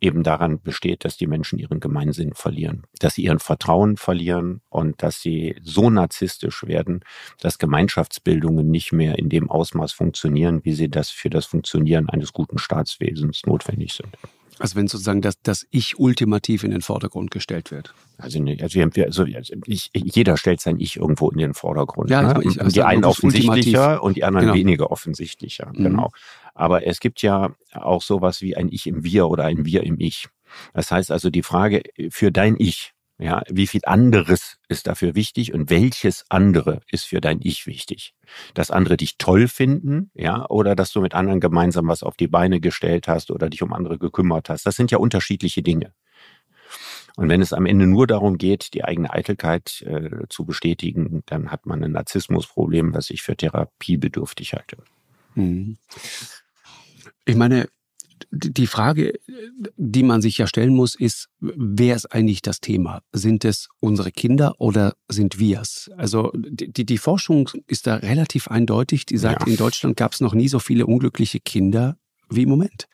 [0.00, 5.02] eben daran besteht, dass die Menschen ihren Gemeinsinn verlieren, dass sie ihren Vertrauen verlieren und
[5.02, 7.04] dass sie so narzisstisch werden,
[7.40, 12.32] dass Gemeinschaftsbildungen nicht mehr in dem Ausmaß funktionieren, wie sie das für das Funktionieren eines
[12.32, 14.16] guten Staatswesens notwendig sind.
[14.60, 17.94] Also wenn sozusagen das, das Ich ultimativ in den Vordergrund gestellt wird.
[18.18, 19.24] Also, also, wir, also
[19.66, 22.10] ich, jeder stellt sein Ich irgendwo in den Vordergrund.
[22.10, 22.42] Ja, ne?
[22.44, 24.58] ich, also die einen offensichtlicher und die anderen genau.
[24.58, 25.72] weniger offensichtlicher.
[25.74, 25.84] Mhm.
[25.84, 26.10] Genau.
[26.54, 30.00] Aber es gibt ja auch sowas wie ein Ich im Wir oder ein Wir im
[30.00, 30.28] Ich.
[30.74, 35.52] Das heißt also die Frage für dein Ich, ja, wie viel anderes ist dafür wichtig
[35.52, 38.14] und welches andere ist für dein Ich wichtig?
[38.54, 42.28] Dass andere dich toll finden, ja, oder dass du mit anderen gemeinsam was auf die
[42.28, 44.66] Beine gestellt hast oder dich um andere gekümmert hast.
[44.66, 45.92] Das sind ja unterschiedliche Dinge.
[47.16, 51.50] Und wenn es am Ende nur darum geht, die eigene Eitelkeit äh, zu bestätigen, dann
[51.50, 54.76] hat man ein Narzissmusproblem, was ich für therapiebedürftig halte.
[55.34, 55.78] Mhm.
[57.24, 57.68] Ich meine,
[58.30, 59.14] die Frage,
[59.76, 63.00] die man sich ja stellen muss, ist, wer ist eigentlich das Thema?
[63.12, 65.90] Sind es unsere Kinder oder sind wir es?
[65.96, 69.06] Also die, die Forschung ist da relativ eindeutig.
[69.06, 69.52] Die sagt, ja.
[69.52, 71.96] in Deutschland gab es noch nie so viele unglückliche Kinder
[72.28, 72.88] wie im Moment.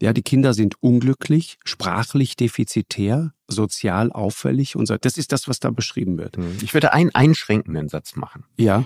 [0.00, 4.96] Ja, die Kinder sind unglücklich, sprachlich defizitär, sozial auffällig und so.
[4.96, 6.36] Das ist das, was da beschrieben wird.
[6.36, 6.58] Hm.
[6.62, 8.44] Ich würde einen einschränkenden Satz machen.
[8.56, 8.84] Ja.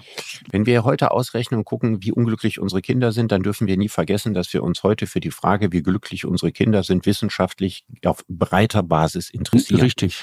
[0.50, 3.88] Wenn wir heute ausrechnen und gucken, wie unglücklich unsere Kinder sind, dann dürfen wir nie
[3.88, 8.24] vergessen, dass wir uns heute für die Frage, wie glücklich unsere Kinder sind, wissenschaftlich auf
[8.28, 9.80] breiter Basis interessieren.
[9.80, 10.22] Richtig.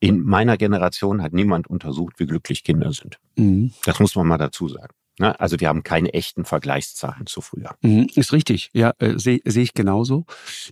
[0.00, 3.18] In meiner Generation hat niemand untersucht, wie glücklich Kinder sind.
[3.36, 3.72] Mhm.
[3.84, 4.94] Das muss man mal dazu sagen.
[5.22, 5.38] Ne?
[5.38, 7.76] Also wir haben keine echten Vergleichszahlen zu früher.
[7.80, 10.24] Mhm, ist richtig, ja, äh, sehe seh ich genauso.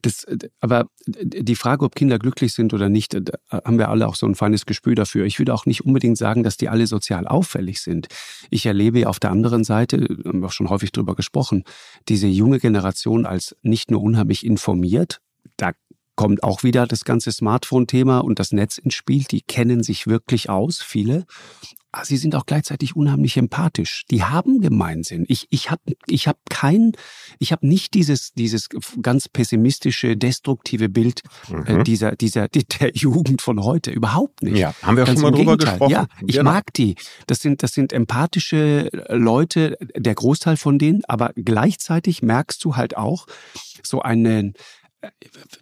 [0.03, 4.09] Das, äh, aber die Frage, ob Kinder glücklich sind oder nicht, äh, haben wir alle
[4.09, 5.25] auch so ein feines Gespür dafür.
[5.25, 8.09] Ich würde auch nicht unbedingt sagen, dass die alle sozial auffällig sind.
[8.51, 11.63] Ich erlebe auf der anderen Seite, haben wir auch schon häufig drüber gesprochen,
[12.09, 15.21] diese junge Generation als nicht nur unheimlich informiert,
[16.21, 19.25] kommt auch wieder das ganze Smartphone-Thema und das Netz ins Spiel.
[19.25, 21.25] Die kennen sich wirklich aus, viele.
[21.93, 24.05] Aber sie sind auch gleichzeitig unheimlich empathisch.
[24.11, 25.25] Die haben Gemeinsinn.
[25.29, 26.93] Ich, ich habe ich hab kein,
[27.39, 28.69] ich habe nicht dieses, dieses
[29.01, 31.23] ganz pessimistische, destruktive Bild
[31.67, 31.85] äh, mhm.
[31.85, 33.91] dieser, dieser, der Jugend von heute.
[33.91, 34.59] Überhaupt nicht.
[34.59, 35.79] Ja, haben wir ganz schon mal drüber Gegenteil.
[35.79, 35.91] gesprochen.
[35.91, 36.51] Ja, ich genau.
[36.51, 36.97] mag die.
[37.29, 42.95] Das sind, das sind empathische Leute, der Großteil von denen, aber gleichzeitig merkst du halt
[42.95, 43.27] auch
[43.83, 44.53] so einen,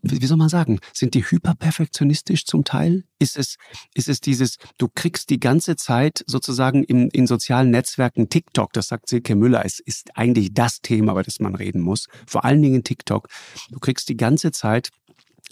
[0.02, 3.04] wie soll man sagen, sind die hyperperfektionistisch zum Teil?
[3.18, 3.56] Ist es,
[3.94, 8.88] ist es dieses, du kriegst die ganze Zeit sozusagen in, in sozialen Netzwerken TikTok, das
[8.88, 12.62] sagt Silke Müller, es ist eigentlich das Thema, über das man reden muss, vor allen
[12.62, 13.28] Dingen TikTok.
[13.70, 14.90] Du kriegst die ganze Zeit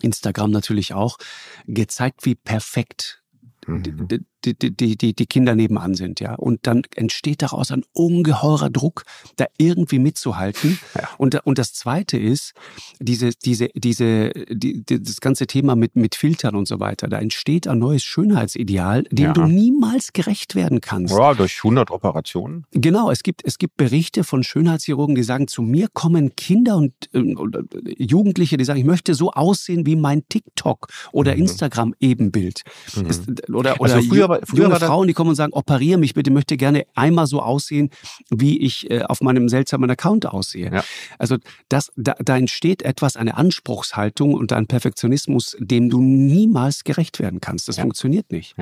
[0.02, 1.18] Instagram natürlich auch,
[1.66, 3.22] gezeigt, wie perfekt
[3.66, 4.08] Mhm.
[4.54, 6.34] Die, die, die, die, Kinder nebenan sind, ja.
[6.34, 9.04] Und dann entsteht daraus ein ungeheurer Druck,
[9.36, 10.78] da irgendwie mitzuhalten.
[10.96, 11.08] Ja.
[11.18, 12.52] Und, und das zweite ist,
[13.00, 17.06] diese, diese, diese, die, das ganze Thema mit, mit Filtern und so weiter.
[17.08, 19.32] Da entsteht ein neues Schönheitsideal, dem Ja.
[19.32, 21.12] du niemals gerecht werden kannst.
[21.14, 22.64] Ja, durch 100 Operationen.
[22.72, 26.92] Genau, es gibt, es gibt Berichte von Schönheitschirurgen, die sagen, zu mir kommen Kinder und
[27.12, 27.62] ähm, oder
[27.98, 31.42] Jugendliche, die sagen, ich möchte so aussehen wie mein TikTok oder Mhm.
[31.42, 32.62] Instagram-Ebenbild.
[32.96, 33.06] Mhm.
[33.06, 36.14] Es- Oder, Also oder früher früher junge war Frauen, die kommen und sagen, operiere mich
[36.14, 37.90] bitte, möchte gerne einmal so aussehen,
[38.30, 40.70] wie ich äh, auf meinem seltsamen Account aussehe.
[40.72, 40.84] Ja.
[41.18, 41.36] Also
[41.68, 47.40] das, da, da entsteht etwas, eine Anspruchshaltung und ein Perfektionismus, dem du niemals gerecht werden
[47.40, 47.68] kannst.
[47.68, 47.82] Das Ja.
[47.82, 48.56] funktioniert nicht.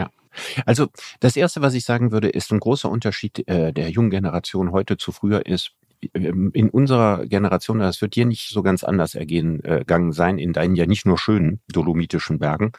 [0.66, 0.88] Also
[1.20, 4.96] das Erste, was ich sagen würde, ist ein großer Unterschied äh, der jungen Generation heute
[4.96, 5.72] zu früher ist,
[6.14, 10.38] ähm, in unserer Generation, das wird dir nicht so ganz anders ergehen äh, gegangen sein,
[10.38, 12.72] in deinen ja nicht nur schönen dolomitischen Bergen.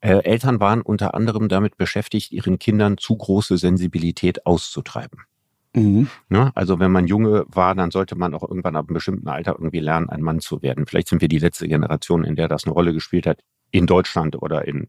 [0.00, 5.20] Äh, Eltern waren unter anderem damit beschäftigt, ihren Kindern zu große Sensibilität auszutreiben.
[5.74, 6.08] Mhm.
[6.28, 6.50] Ne?
[6.54, 9.80] Also wenn man Junge war, dann sollte man auch irgendwann ab einem bestimmten Alter irgendwie
[9.80, 10.86] lernen, ein Mann zu werden.
[10.86, 14.40] Vielleicht sind wir die letzte Generation, in der das eine Rolle gespielt hat, in Deutschland
[14.40, 14.88] oder in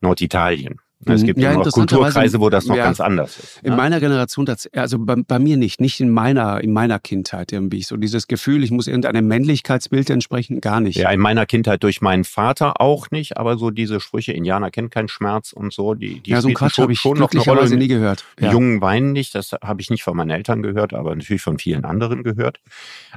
[0.00, 0.80] Norditalien.
[1.04, 1.26] Es Mhm.
[1.26, 2.84] gibt Ja, noch Kulturkreise, wo das noch ja.
[2.84, 3.60] ganz anders ist.
[3.62, 3.76] In ne?
[3.76, 7.82] meiner Generation, also bei, bei mir nicht, nicht in meiner, in meiner Kindheit irgendwie.
[7.82, 10.96] So dieses Gefühl, ich muss irgendeinem Männlichkeitsbild entsprechen, gar nicht.
[10.96, 14.88] Ja, in meiner Kindheit durch meinen Vater auch nicht, aber so diese Sprüche, Indianer kennen
[14.88, 17.76] keinen Schmerz und so, die, die ja so Quatsch habe ich schon noch eine Rolle.
[17.76, 18.24] nie gehört.
[18.40, 18.52] Die Ja.
[18.52, 21.84] Jungen weinen nicht, das habe ich nicht von meinen Eltern gehört, aber natürlich von vielen
[21.84, 22.58] anderen gehört.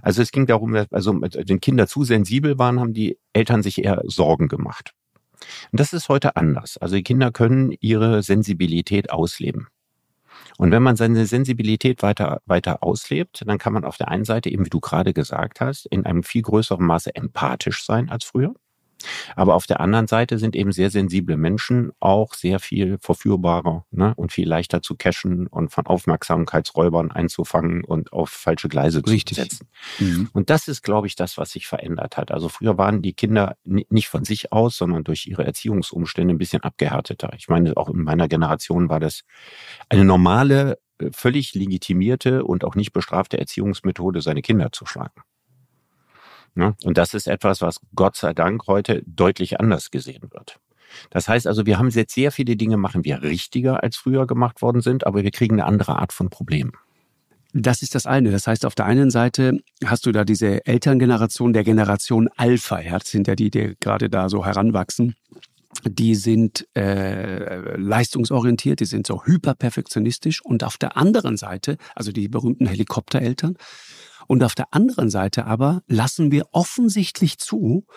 [0.02, 3.84] Also es ging darum, dass- also wenn Kinder zu sensibel waren, haben die Eltern sich
[3.84, 4.92] eher Sorgen gemacht.
[5.72, 6.78] Und das ist heute anders.
[6.78, 9.68] Also die Kinder können ihre Sensibilität ausleben.
[10.58, 14.50] Und wenn man seine Sensibilität weiter, weiter auslebt, dann kann man auf der einen Seite,
[14.50, 18.54] eben wie du gerade gesagt hast, in einem viel größeren Maße empathisch sein als früher.
[19.36, 24.14] Aber auf der anderen Seite sind eben sehr sensible Menschen auch sehr viel verführbarer ne?
[24.16, 29.38] und viel leichter zu cashen und von Aufmerksamkeitsräubern einzufangen und auf falsche Gleise Richtig.
[29.38, 29.68] zu setzen.
[30.00, 30.30] Mhm.
[30.34, 32.32] Und das ist, glaube ich, das, was sich verändert hat.
[32.32, 36.38] Also früher waren die Kinder ni- nicht von sich aus, sondern durch ihre Erziehungsumstände ein
[36.38, 37.32] bisschen abgehärteter.
[37.38, 39.22] Ich meine, auch in meiner Generation war das
[39.90, 45.22] eine normale, äh, völlig legitimierte und auch nicht bestrafte Erziehungsmethode, seine Kinder zu schlagen.
[46.56, 46.76] Ne?
[46.84, 50.60] Und das ist etwas, was Gott sei Dank heute deutlich anders gesehen wird.
[51.10, 54.62] Das heißt also, wir haben jetzt sehr viele Dinge machen wir richtiger als früher gemacht
[54.62, 56.74] worden sind, aber wir kriegen eine andere Art von Problemen.
[57.54, 58.32] Das ist das eine.
[58.32, 63.00] Das heißt, auf der einen Seite hast du da diese Elterngeneration der Generation Alpha, ja,
[63.00, 65.16] das sind ja die, die gerade da so heranwachsen.
[65.84, 70.44] Die sind äh, leistungsorientiert, die sind so hyperperfektionistisch.
[70.44, 73.56] Und auf der anderen Seite, also die berühmten Helikoptereltern,
[74.30, 77.88] und auf der anderen Seite aber lassen wir offensichtlich zu,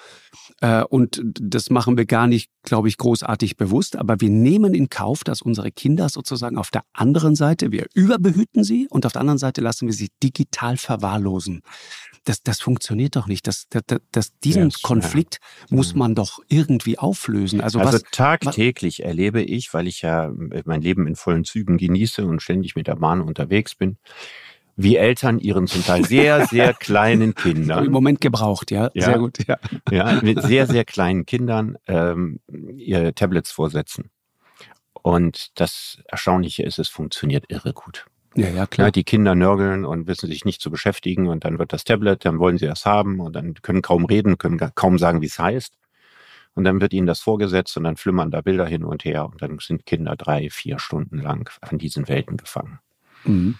[0.62, 4.88] äh, und das machen wir gar nicht, glaube ich, großartig bewusst, aber wir nehmen in
[4.88, 9.20] Kauf, dass unsere Kinder sozusagen auf der anderen Seite, wir überbehüten sie und auf der
[9.20, 11.60] anderen Seite lassen wir sie digital verwahrlosen.
[12.24, 13.46] Das, das funktioniert doch nicht.
[13.46, 17.60] Das, das, das, diesen Yes, Konflikt muss man doch irgendwie auflösen.
[17.60, 20.32] Also, Also was, tagtäglich erlebe ich, weil ich ja
[20.64, 23.98] mein Leben in vollen Zügen genieße und ständig mit der Bahn unterwegs bin,
[24.76, 28.90] wie Eltern ihren zum Teil sehr, sehr kleinen im Kindern, Moment gebraucht, ja.
[28.94, 29.04] Ja.
[29.06, 29.58] Sehr gut, ja.
[29.90, 32.40] ja, mit sehr, sehr kleinen Kindern ähm,
[32.76, 34.10] ihre Tablets vorsetzen.
[35.02, 38.06] Und das Erstaunliche ist, es funktioniert irre gut.
[38.34, 38.90] Ja, ja, Ja, klar.
[38.90, 42.38] die Kinder nörgeln und wissen sich nicht zu beschäftigen und dann wird das Tablet, dann
[42.38, 45.74] wollen sie das haben und dann können kaum reden, können kaum sagen, wie es heißt.
[46.54, 49.40] Und dann wird ihnen das vorgesetzt und dann flimmern da Bilder hin und her und
[49.40, 52.78] dann sind Kinder drei, vier Stunden lang an diesen Welten gefangen.
[53.24, 53.56] Mhm.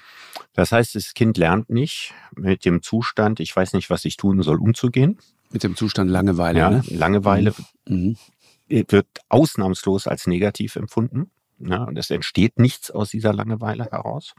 [0.55, 4.43] Das heißt, das Kind lernt nicht mit dem Zustand, ich weiß nicht, was ich tun
[4.43, 5.19] soll, umzugehen.
[5.51, 6.83] Mit dem Zustand Langeweile, Ja, ne?
[6.89, 7.55] Langeweile
[7.87, 8.17] Mhm.
[8.69, 11.31] wird ausnahmslos als negativ empfunden.
[11.59, 14.35] Ja, und es entsteht nichts aus dieser Langeweile heraus.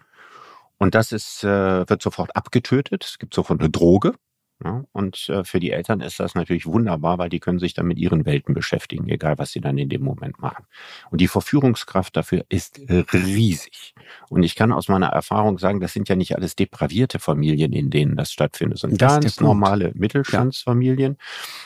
[0.78, 3.06] Und das ist, äh, wird sofort abgetötet.
[3.06, 4.14] Es gibt sofort eine Droge.
[4.64, 7.86] Ja, und äh, für die Eltern ist das natürlich wunderbar, weil die können sich dann
[7.86, 10.66] mit ihren Welten beschäftigen, egal was sie dann in dem Moment machen.
[11.12, 13.94] Und die Verführungskraft dafür ist riesig.
[14.30, 17.90] Und ich kann aus meiner Erfahrung sagen, das sind ja nicht alles depravierte Familien, in
[17.90, 21.18] denen das stattfindet, sondern Das ganz normale Mittelstandsfamilien.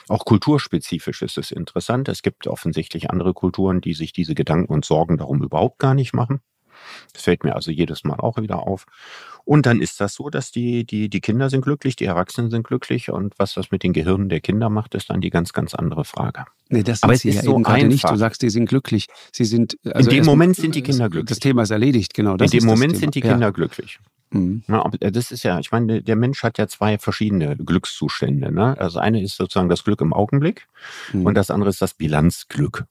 [0.08, 2.10] Auch kulturspezifisch ist es interessant.
[2.10, 6.14] Es gibt offensichtlich andere Kulturen, die sich diese Gedanken und Sorgen darum überhaupt gar nicht
[6.14, 6.42] machen.
[7.14, 8.86] Das fällt mir also jedes Mal auch wieder auf.
[9.48, 12.68] Und dann ist das so, dass die, die, die Kinder sind glücklich, die Erwachsenen sind
[12.68, 13.10] glücklich.
[13.10, 16.04] Und was das mit den Gehirnen der Kinder macht, ist dann die ganz, ganz andere
[16.04, 16.44] Frage.
[16.68, 18.04] Nee, das Aber es ist ja so eben gerade nicht.
[18.04, 19.08] Du sagst, die sind glücklich.
[19.32, 21.30] Sie sind also dem erst- Moment sind die Kinder glücklich.
[21.30, 22.36] Das Thema ist erledigt, genau.
[22.36, 23.32] Das in dem Moment sind die Ja.
[23.32, 24.00] Kinder glücklich.
[24.32, 24.64] Mhm.
[24.68, 28.52] Na, äh, das ist ja, ich meine, der Mensch hat ja zwei verschiedene Glückszustände.
[28.52, 28.78] Ne?
[28.78, 30.68] Also eine ist sozusagen das Glück im Augenblick
[31.14, 31.26] mhm.
[31.26, 32.84] und das andere ist das Bilanzglück.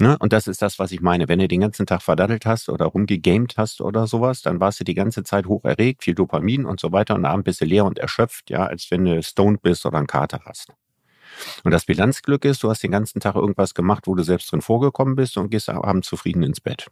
[0.00, 0.16] Ne?
[0.18, 1.28] Und das ist das, was ich meine.
[1.28, 4.84] Wenn du den ganzen Tag verdattelt hast oder rumgegamed hast oder sowas, dann warst du
[4.84, 7.84] die ganze Zeit hoch erregt, viel Dopamin und so weiter und abends bist du leer
[7.84, 10.72] und erschöpft, ja, als wenn du stoned bist oder einen Kater hast.
[11.62, 14.62] Und das Bilanzglück ist, du hast den ganzen Tag irgendwas gemacht, wo du selbst drin
[14.62, 16.88] vorgekommen bist und gehst abends zufrieden ins Bett.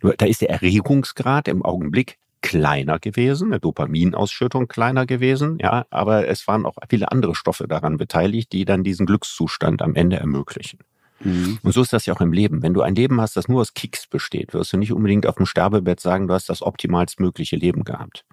[0.00, 6.46] Da ist der Erregungsgrad im Augenblick kleiner gewesen, eine Dopaminausschüttung kleiner gewesen, ja, aber es
[6.46, 10.78] waren auch viele andere Stoffe daran beteiligt, die dann diesen Glückszustand am Ende ermöglichen.
[11.24, 11.58] Mhm.
[11.62, 12.62] Und so ist das ja auch im Leben.
[12.62, 15.36] Wenn du ein Leben hast, das nur aus Kicks besteht, wirst du nicht unbedingt auf
[15.36, 18.24] dem Sterbebett sagen, du hast das optimalstmögliche Leben gehabt.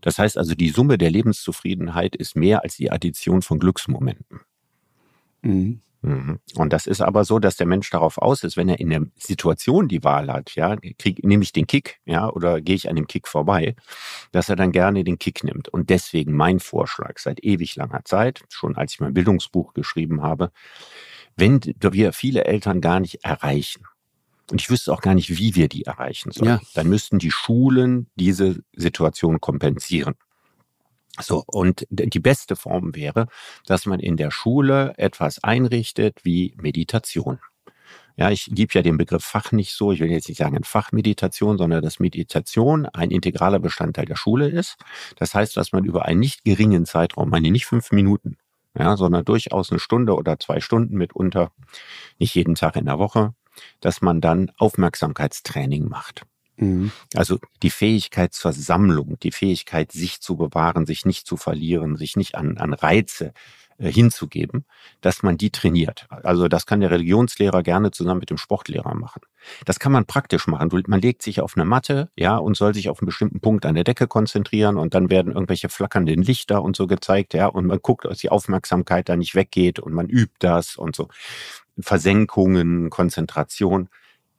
[0.00, 4.40] Das heißt also, die Summe der Lebenszufriedenheit ist mehr als die Addition von Glücksmomenten.
[5.42, 5.80] Mhm.
[6.00, 6.38] mhm.
[6.54, 9.02] Und das ist aber so, dass der Mensch darauf aus ist, wenn er in der
[9.16, 12.96] Situation die Wahl hat, ja, krieg, nehme ich den Kick, ja, oder gehe ich an
[12.96, 13.74] dem Kick vorbei,
[14.32, 15.68] dass er dann gerne den Kick nimmt.
[15.68, 20.52] Und deswegen mein Vorschlag seit ewig langer Zeit, schon als ich mein Bildungsbuch geschrieben habe,
[21.36, 23.84] wenn wir viele Eltern gar nicht erreichen,
[24.50, 26.60] und ich wüsste auch gar nicht, wie wir die erreichen sollen, ja.
[26.74, 30.14] dann müssten die Schulen diese Situation kompensieren.
[31.20, 33.28] So, und die beste Form wäre,
[33.66, 37.38] dass man in der Schule etwas einrichtet wie Meditation.
[38.16, 39.92] Ja, ich liebe ja den Begriff Fach nicht so.
[39.92, 44.76] Ich will jetzt nicht sagen Fachmeditation, sondern dass Meditation ein integraler Bestandteil der Schule ist.
[45.16, 48.36] Das heißt, dass man über einen nicht geringen Zeitraum, meine nicht fünf Minuten,
[48.78, 51.52] ja, sondern durchaus eine Stunde oder zwei Stunden mitunter,
[52.18, 53.34] nicht jeden Tag in der Woche,
[53.80, 56.24] dass man dann Aufmerksamkeitstraining macht.
[56.56, 56.92] Mhm.
[57.14, 62.16] Also die Fähigkeit zur Sammlung, die Fähigkeit, sich zu bewahren, sich nicht zu verlieren, sich
[62.16, 63.32] nicht an, an Reize
[63.88, 64.64] hinzugeben,
[65.00, 66.06] dass man die trainiert.
[66.10, 69.22] Also das kann der Religionslehrer gerne zusammen mit dem Sportlehrer machen.
[69.64, 70.70] Das kann man praktisch machen.
[70.86, 73.74] Man legt sich auf eine Matte, ja, und soll sich auf einen bestimmten Punkt an
[73.74, 77.78] der Decke konzentrieren und dann werden irgendwelche flackernden Lichter und so gezeigt, ja, und man
[77.80, 81.08] guckt, dass die Aufmerksamkeit da nicht weggeht und man übt das und so.
[81.78, 83.88] Versenkungen, Konzentration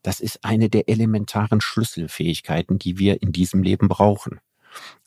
[0.04, 4.40] das ist eine der elementaren Schlüsselfähigkeiten, die wir in diesem Leben brauchen.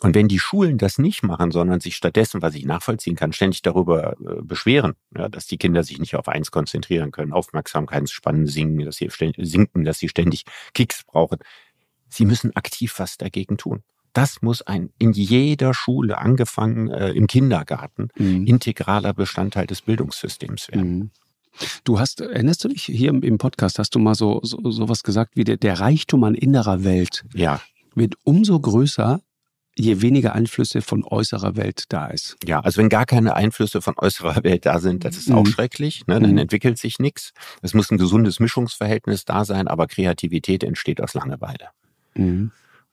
[0.01, 3.63] Und wenn die Schulen das nicht machen, sondern sich stattdessen, was ich nachvollziehen kann, ständig
[3.63, 8.85] darüber äh, beschweren, ja, dass die Kinder sich nicht auf eins konzentrieren können, Aufmerksamkeitsspannen singen,
[8.85, 11.39] dass sie sinken, dass sie ständig Kicks brauchen.
[12.09, 13.83] Sie müssen aktiv was dagegen tun.
[14.13, 18.47] Das muss ein in jeder Schule, angefangen äh, im Kindergarten, mhm.
[18.47, 20.99] integraler Bestandteil des Bildungssystems werden.
[20.99, 21.11] Mhm.
[21.85, 25.37] Du hast, erinnerst du dich, hier im Podcast hast du mal so, so sowas gesagt
[25.37, 27.61] wie der, der Reichtum an innerer Welt ja.
[27.95, 29.21] wird umso größer,
[29.77, 32.37] je weniger Einflüsse von äußerer Welt da ist.
[32.45, 35.37] Ja, also wenn gar keine Einflüsse von äußerer Welt da sind, das ist mhm.
[35.37, 36.21] auch schrecklich, ne?
[36.21, 36.39] dann mhm.
[36.39, 37.33] entwickelt sich nichts.
[37.63, 41.69] Es muss ein gesundes Mischungsverhältnis da sein, aber Kreativität entsteht aus Langeweile.
[42.15, 42.53] Mhm.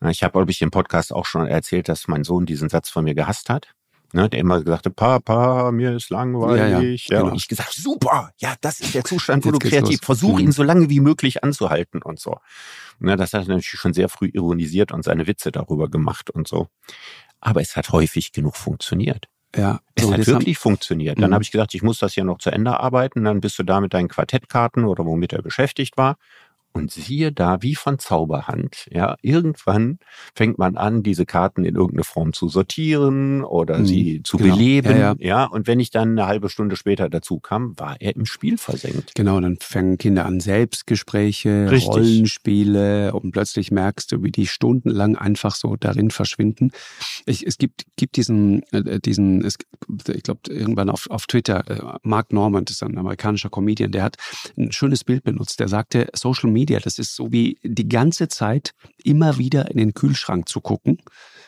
[0.09, 3.03] Ich habe, glaube ich, im Podcast auch schon erzählt, dass mein Sohn diesen Satz von
[3.03, 3.73] mir gehasst hat
[4.13, 6.59] ne, der immer gesagt hat, Papa, mir ist langweilig.
[6.59, 7.19] Ja, ja, ja.
[7.19, 7.31] Genau.
[7.31, 10.05] Und ich gesagt, super, ja, das ist der Zustand, wo du kreativ, los.
[10.05, 10.51] versuch ihn mhm.
[10.51, 12.37] so lange wie möglich anzuhalten und so.
[12.99, 16.47] Ne, das hat er natürlich schon sehr früh ironisiert und seine Witze darüber gemacht und
[16.47, 16.67] so.
[17.39, 19.27] Aber es hat häufig genug funktioniert.
[19.55, 21.19] Ja, es so, hat wirklich haben, funktioniert.
[21.19, 21.33] Dann mhm.
[21.33, 23.23] habe ich gesagt, ich muss das ja noch zu Ende arbeiten.
[23.23, 26.17] Dann bist du da mit deinen Quartettkarten oder womit er beschäftigt war.
[26.73, 29.99] Und siehe da, wie von Zauberhand, ja, irgendwann
[30.33, 34.55] fängt man an, diese Karten in irgendeine Form zu sortieren oder mhm, sie zu genau.
[34.55, 35.15] beleben, ja, ja.
[35.19, 38.57] ja, Und wenn ich dann eine halbe Stunde später dazu kam, war er im Spiel
[38.57, 39.15] versenkt.
[39.15, 41.89] Genau, dann fangen Kinder an Selbstgespräche, Richtig.
[41.89, 46.71] Rollenspiele und plötzlich merkst du, wie die stundenlang einfach so darin verschwinden.
[47.25, 49.57] Ich, es gibt, gibt diesen, äh, diesen, es,
[50.07, 54.03] ich glaube, irgendwann auf, auf Twitter, äh, Mark Norman, das ist ein amerikanischer Comedian, der
[54.03, 54.15] hat
[54.57, 55.59] ein schönes Bild benutzt.
[55.59, 59.77] Der sagte, Social Media Media, das ist so wie die ganze Zeit immer wieder in
[59.77, 60.97] den Kühlschrank zu gucken.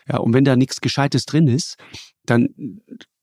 [0.10, 1.78] Ja, und wenn da nichts Gescheites drin ist,
[2.26, 2.50] dann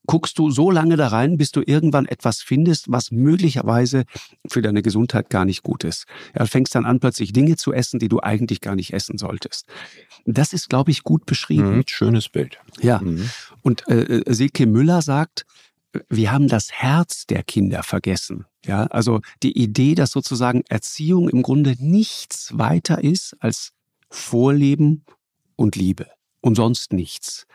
[0.06, 4.04] guckst du so lange da rein, bis du irgendwann etwas findest, was möglicherweise
[4.48, 6.04] für deine Gesundheit gar nicht gut ist.
[6.36, 9.66] Ja, fängst dann an, plötzlich Dinge zu essen, die du eigentlich gar nicht essen solltest.
[10.26, 11.76] Das ist, glaube ich, gut beschrieben.
[11.76, 12.58] Mhm, schönes Bild.
[12.80, 13.00] Ja.
[13.00, 13.30] Mhm.
[13.62, 15.46] Und äh, Silke Müller sagt,
[16.08, 18.46] wir haben das Herz der Kinder vergessen.
[18.64, 23.72] Ja, also die Idee, dass sozusagen Erziehung im Grunde nichts weiter ist als
[24.10, 25.04] Vorleben
[25.56, 26.06] und Liebe
[26.40, 27.46] und sonst nichts.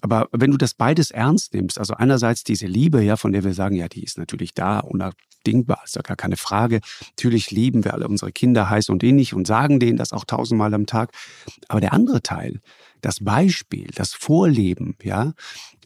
[0.00, 3.54] Aber wenn du das beides ernst nimmst, also einerseits diese Liebe, ja, von der wir
[3.54, 6.80] sagen, ja, die ist natürlich da, unabdingbar, ist ja gar keine Frage.
[7.16, 10.74] Natürlich lieben wir alle unsere Kinder heiß und innig und sagen denen das auch tausendmal
[10.74, 11.12] am Tag.
[11.68, 12.60] Aber der andere Teil,
[13.00, 15.32] das Beispiel, das Vorleben, ja,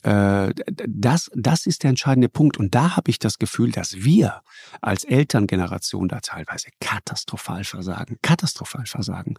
[0.03, 2.59] das, das ist der entscheidende Punkt.
[2.59, 4.43] Und da habe ich das Gefühl, dass wir
[4.81, 8.19] als Elterngeneration da teilweise katastrophal versagen.
[8.23, 9.35] Katastrophal versagen.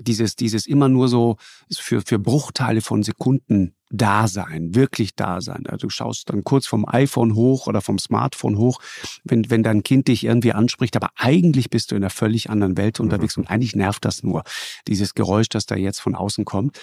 [0.00, 1.36] Dieses, dieses immer nur so
[1.72, 5.64] für, für Bruchteile von Sekunden da sein, wirklich da sein.
[5.66, 8.80] Also du schaust dann kurz vom iPhone hoch oder vom Smartphone hoch,
[9.24, 12.76] wenn, wenn dein Kind dich irgendwie anspricht, aber eigentlich bist du in einer völlig anderen
[12.76, 13.44] Welt unterwegs mhm.
[13.44, 14.44] und eigentlich nervt das nur,
[14.86, 16.78] dieses Geräusch, das da jetzt von außen kommt.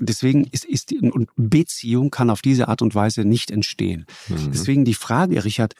[0.00, 4.06] Deswegen ist, ist die, und Beziehung kann auf diese Art und Weise nicht entstehen.
[4.28, 4.50] Mhm.
[4.52, 5.74] Deswegen die Frage, Richard,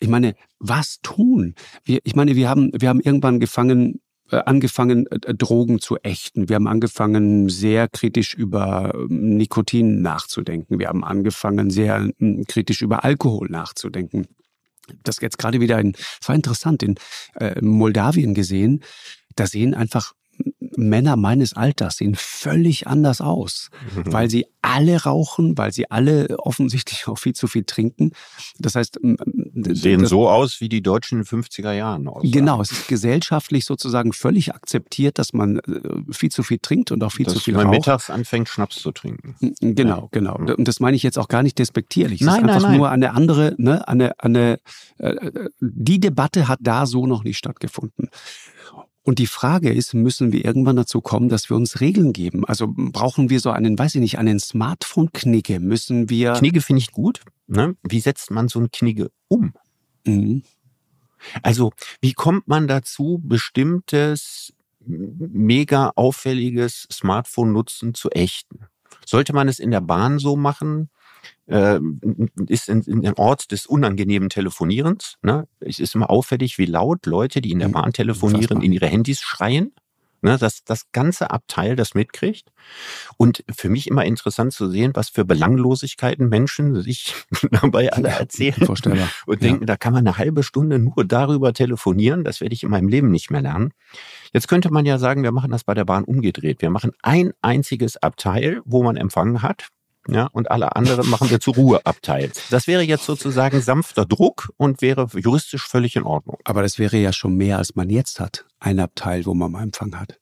[0.00, 1.54] ich meine, was tun?
[1.84, 4.00] Wir, ich meine, wir haben, wir haben irgendwann gefangen,
[4.30, 6.48] äh, angefangen, äh, Drogen zu ächten.
[6.48, 10.78] Wir haben angefangen, sehr kritisch über ähm, Nikotin nachzudenken.
[10.78, 14.26] Wir haben angefangen, sehr ähm, kritisch über Alkohol nachzudenken.
[15.02, 16.96] Das jetzt gerade wieder in, es war interessant, in
[17.34, 18.82] äh, Moldawien gesehen,
[19.34, 20.14] da sehen einfach
[20.78, 24.12] Männer meines Alters sehen völlig anders aus, mhm.
[24.12, 28.12] weil sie alle rauchen, weil sie alle offensichtlich auch viel zu viel trinken.
[28.58, 29.00] Das heißt,
[29.54, 32.22] sehen so aus, wie die Deutschen in den 50er Jahren aus.
[32.24, 35.80] Genau, es ist gesellschaftlich sozusagen völlig akzeptiert, dass man äh,
[36.10, 37.78] viel zu viel trinkt und auch viel dass zu viel man raucht.
[37.78, 39.34] mittags anfängt, Schnaps zu trinken.
[39.60, 40.08] Genau, ja.
[40.12, 40.36] genau.
[40.36, 42.20] Und das meine ich jetzt auch gar nicht despektierlich.
[42.20, 42.78] Es nein, ist einfach nein, nein.
[42.78, 44.60] nur eine andere, ne, eine, eine,
[44.98, 48.10] äh, äh, die Debatte hat da so noch nicht stattgefunden.
[49.08, 52.44] Und die Frage ist, müssen wir irgendwann dazu kommen, dass wir uns Regeln geben?
[52.44, 55.60] Also brauchen wir so einen, weiß ich nicht, einen Smartphone-Knigge?
[55.60, 56.34] Müssen wir.
[56.34, 57.22] Knigge finde ich gut.
[57.46, 57.74] Ne?
[57.82, 59.54] Wie setzt man so ein Knigge um?
[60.04, 60.42] Mhm.
[61.42, 64.52] Also, wie kommt man dazu, bestimmtes
[64.84, 68.66] mega auffälliges Smartphone-Nutzen zu ächten?
[69.06, 70.90] Sollte man es in der Bahn so machen,
[71.46, 71.78] äh,
[72.46, 75.16] ist in, in, ein Ort des unangenehmen Telefonierens.
[75.22, 75.46] Ne?
[75.60, 77.68] Es ist immer auffällig, wie laut Leute, die in der.
[77.68, 79.72] Bahn telefonieren, in ihre Handys schreien.
[80.20, 82.50] Ne, dass das ganze Abteil das mitkriegt.
[83.18, 87.14] Und für mich immer interessant zu sehen, was für Belanglosigkeiten Menschen sich
[87.52, 88.66] dabei alle erzählen.
[88.66, 89.08] Vorstellbar.
[89.26, 89.66] Und denken, ja.
[89.66, 92.24] da kann man eine halbe Stunde nur darüber telefonieren.
[92.24, 93.72] Das werde ich in meinem Leben nicht mehr lernen.
[94.32, 96.62] Jetzt könnte man ja sagen, wir machen das bei der Bahn umgedreht.
[96.62, 99.68] Wir machen ein einziges Abteil, wo man Empfang hat
[100.10, 102.48] ja, und alle anderen machen wir zu Ruheabteils.
[102.50, 106.38] Das wäre jetzt sozusagen sanfter Druck und wäre juristisch völlig in Ordnung.
[106.44, 108.46] Aber das wäre ja schon mehr, als man jetzt hat.
[108.58, 110.18] Ein Abteil, wo man Empfang hat.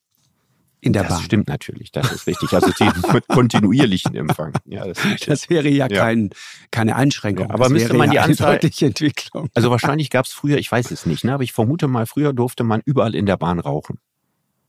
[0.79, 1.17] In der das Bahn.
[1.17, 2.53] Das stimmt natürlich, das ist richtig.
[2.53, 2.71] Also
[3.13, 4.53] mit kontinuierlichen Empfang.
[4.65, 6.01] Ja, das, das wäre ja, ja.
[6.01, 6.29] Kein,
[6.69, 7.47] keine Einschränkung.
[7.47, 9.49] Ja, aber das müsste man die Anzahl, Entwicklung.
[9.53, 12.33] Also wahrscheinlich gab es früher, ich weiß es nicht, ne, aber ich vermute mal, früher
[12.33, 13.99] durfte man überall in der Bahn rauchen.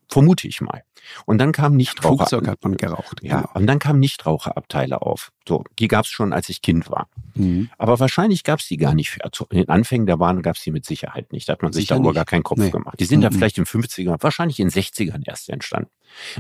[0.09, 0.83] Vermute ich mal.
[1.27, 2.27] Und dann kam Nichtraucher.
[2.27, 3.21] Flugzeug hat man geraucht.
[3.23, 3.51] Ja, genau.
[3.55, 5.33] und dann kamen Nichtraucherabteile auf.
[5.47, 7.09] So, die gab es schon, als ich Kind war.
[7.35, 7.71] Mhm.
[7.79, 9.23] Aber wahrscheinlich gab es die gar nicht.
[9.23, 11.49] Also in den Anfängen der Bahn gab es die mit Sicherheit nicht.
[11.49, 12.71] Da hat man sich darüber gar keinen Kopf nee.
[12.71, 12.99] gemacht.
[13.01, 13.25] Die sind mhm.
[13.25, 15.91] da vielleicht in 50ern, wahrscheinlich in 60ern erst entstanden.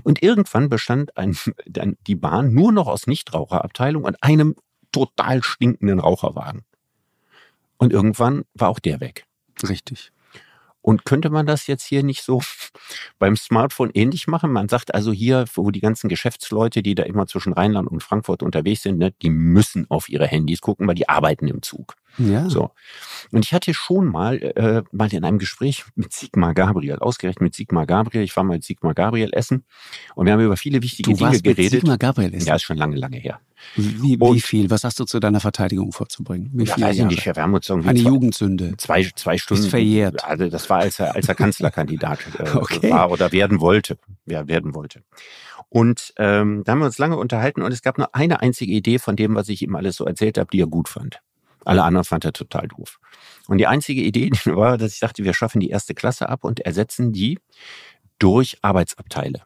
[0.03, 1.37] Und irgendwann bestand ein,
[2.07, 4.55] die Bahn nur noch aus Nichtraucherabteilung und einem
[4.93, 6.64] total stinkenden Raucherwagen.
[7.77, 9.27] Und irgendwann war auch der weg.
[9.62, 10.12] Richtig.
[10.81, 12.41] Und könnte man das jetzt hier nicht so
[13.18, 14.53] beim Smartphone ähnlich machen?
[14.53, 18.43] Man sagt also hier, wo die ganzen Geschäftsleute, die da immer zwischen Rheinland und Frankfurt
[18.43, 21.95] unterwegs sind, ne, die müssen auf ihre Handys gucken, weil die arbeiten im Zug.
[22.16, 22.48] Ja.
[22.48, 22.70] So.
[23.30, 27.54] Und ich hatte schon mal, äh, mal in einem Gespräch mit Sigmar Gabriel, ausgerechnet mit
[27.54, 29.64] Sigmar Gabriel, ich war mal mit Sigmar Gabriel essen
[30.14, 31.72] und wir haben über viele wichtige du Dinge warst geredet.
[31.72, 32.48] Mit Sigmar Gabriel essen?
[32.48, 33.40] Ja, ist schon lange, lange her.
[33.76, 34.70] Wie, wie viel?
[34.70, 36.50] Was hast du zu deiner Verteidigung vorzubringen?
[36.54, 37.26] Wie ja, weiß ich nicht.
[37.26, 38.76] Wir haben uns irgendwie Eine zwei, Jugendsünde.
[38.76, 39.64] Zwei, zwei Stunden.
[39.64, 40.24] Ist verjährt.
[40.24, 42.90] Also das war, als er, als er Kanzlerkandidat äh, okay.
[42.90, 43.98] war oder werden wollte.
[44.26, 45.02] Ja, werden wollte.
[45.68, 48.98] Und ähm, da haben wir uns lange unterhalten und es gab nur eine einzige Idee
[48.98, 51.20] von dem, was ich ihm alles so erzählt habe, die er gut fand.
[51.64, 52.98] Alle anderen fand er total doof.
[53.46, 56.61] Und die einzige Idee war, dass ich dachte, wir schaffen die erste Klasse ab und
[56.61, 57.38] ersetzen die
[58.18, 59.42] durch Arbeitsabteile.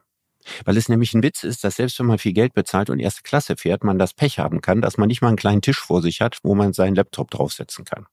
[0.65, 3.21] Weil es nämlich ein Witz ist, dass selbst wenn man viel Geld bezahlt und erste
[3.21, 6.01] Klasse fährt, man das Pech haben kann, dass man nicht mal einen kleinen Tisch vor
[6.01, 8.07] sich hat, wo man seinen Laptop draufsetzen kann.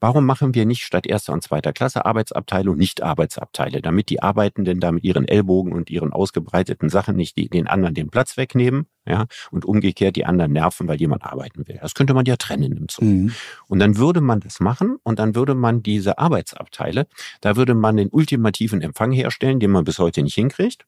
[0.00, 4.22] Warum machen wir nicht statt erster und zweiter Klasse Arbeitsabteile und nicht Arbeitsabteile, damit die
[4.22, 8.36] Arbeitenden da mit ihren Ellbogen und ihren ausgebreiteten Sachen nicht die, den anderen den Platz
[8.36, 11.78] wegnehmen, ja, und umgekehrt die anderen nerven, weil jemand arbeiten will.
[11.80, 13.04] Das könnte man ja trennen im Zug.
[13.04, 13.32] Mhm.
[13.68, 17.06] Und dann würde man das machen und dann würde man diese Arbeitsabteile,
[17.40, 20.86] da würde man den ultimativen Empfang herstellen, den man bis heute nicht hinkriegt.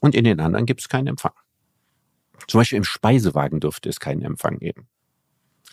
[0.00, 1.32] Und in den anderen gibt es keinen Empfang.
[2.46, 4.88] Zum Beispiel im Speisewagen dürfte es keinen Empfang geben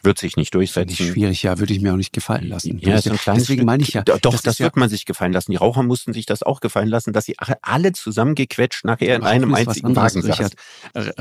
[0.03, 0.89] wird sich nicht durchsetzen.
[0.89, 2.79] Nicht schwierig, ja, würde ich mir auch nicht gefallen lassen.
[2.79, 4.03] Ja, ist kleines Deswegen meine ich ja.
[4.03, 5.51] Doch, das, das wird ja man sich gefallen lassen.
[5.51, 9.53] Die Raucher mussten sich das auch gefallen lassen, dass sie alle zusammengequetscht nachher in einem
[9.53, 10.55] einzigen Wagen Richard.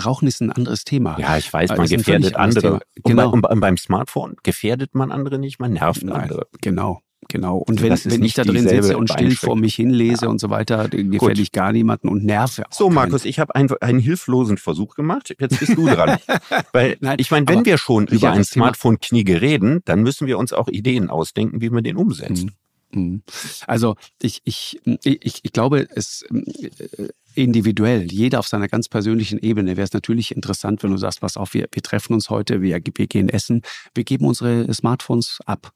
[0.04, 1.18] Rauchen ist ein anderes Thema.
[1.18, 2.80] Ja, ich weiß, man gefährdet andere.
[3.04, 3.30] Genau.
[3.30, 6.46] Und, bei, und beim Smartphone gefährdet man andere nicht, man nervt Nein, andere.
[6.60, 7.58] Genau Genau.
[7.58, 10.28] Und wenn, wenn ich da drin sitze und still vor mich hinlese ja.
[10.28, 12.64] und so weiter, gefällt ich gar niemanden und nerve.
[12.70, 15.32] So, Markus, ich habe einen, einen hilflosen Versuch gemacht.
[15.38, 16.18] Jetzt bist du dran.
[16.72, 20.52] Weil, Nein, ich meine, wenn wir schon über ein Smartphone-Kniege reden, dann müssen wir uns
[20.52, 22.46] auch Ideen ausdenken, wie man den umsetzt.
[22.46, 22.52] Mhm.
[22.92, 23.22] Mhm.
[23.68, 29.76] Also ich, ich, ich, ich glaube, es äh, individuell, jeder auf seiner ganz persönlichen Ebene,
[29.76, 32.80] wäre es natürlich interessant, wenn du sagst, was auf, wir, wir treffen uns heute, wir,
[32.94, 33.62] wir gehen essen,
[33.94, 35.72] wir geben unsere Smartphones ab.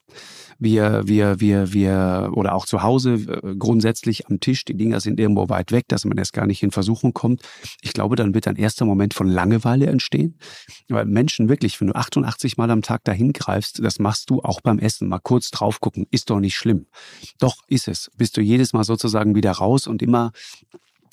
[0.59, 5.19] Wir, wir, wir, wir, oder auch zu Hause äh, grundsätzlich am Tisch, die Dinger sind
[5.19, 7.43] irgendwo weit weg, dass man erst gar nicht in Versuchung kommt.
[7.83, 10.39] Ich glaube, dann wird ein erster Moment von Langeweile entstehen.
[10.89, 14.61] Weil Menschen wirklich, wenn du 88 Mal am Tag dahin greifst, das machst du auch
[14.61, 15.09] beim Essen.
[15.09, 16.87] Mal kurz drauf gucken, ist doch nicht schlimm.
[17.39, 18.11] Doch ist es.
[18.17, 20.33] Bist du jedes Mal sozusagen wieder raus und immer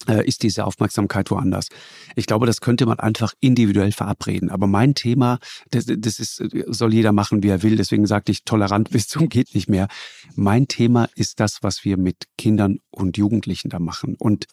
[0.07, 1.67] ist diese Aufmerksamkeit woanders.
[2.15, 4.49] Ich glaube, das könnte man einfach individuell verabreden.
[4.49, 5.39] Aber mein Thema,
[5.69, 7.75] das, das ist, soll jeder machen, wie er will.
[7.75, 9.87] Deswegen sagte ich tolerant bis zum geht nicht mehr.
[10.35, 14.15] Mein Thema ist das, was wir mit Kindern und Jugendlichen da machen.
[14.17, 14.45] Und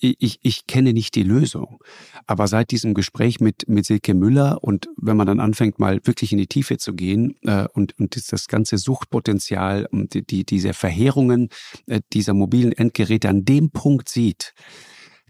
[0.00, 1.78] ich, ich kenne nicht die Lösung.
[2.26, 6.32] Aber seit diesem Gespräch mit, mit Silke Müller und wenn man dann anfängt, mal wirklich
[6.32, 10.72] in die Tiefe zu gehen äh, und, und das ganze Suchtpotenzial und die, die, diese
[10.72, 11.48] Verheerungen
[11.86, 14.54] äh, dieser mobilen Endgeräte an dem Punkt sieht,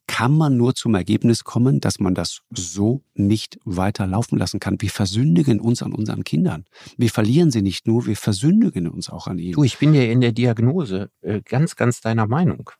[0.07, 4.77] kann man nur zum Ergebnis kommen, dass man das so nicht weiter laufen lassen kann.
[4.81, 6.65] Wir versündigen uns an unseren Kindern.
[6.99, 9.53] Wir verlieren sie nicht nur, wir versündigen uns auch an ihnen.
[9.53, 12.71] Du, ich bin ja in der Diagnose äh, ganz, ganz deiner Meinung.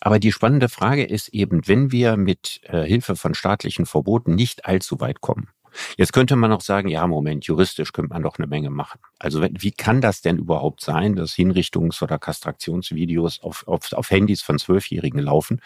[0.00, 4.66] Aber die spannende Frage ist eben, wenn wir mit äh, Hilfe von staatlichen Verboten nicht
[4.66, 5.48] allzu weit kommen.
[5.96, 9.00] Jetzt könnte man auch sagen, ja, Moment, juristisch könnte man doch eine Menge machen.
[9.18, 14.42] Also wie kann das denn überhaupt sein, dass Hinrichtungs- oder Kastraktionsvideos auf, auf, auf Handys
[14.42, 15.60] von Zwölfjährigen laufen?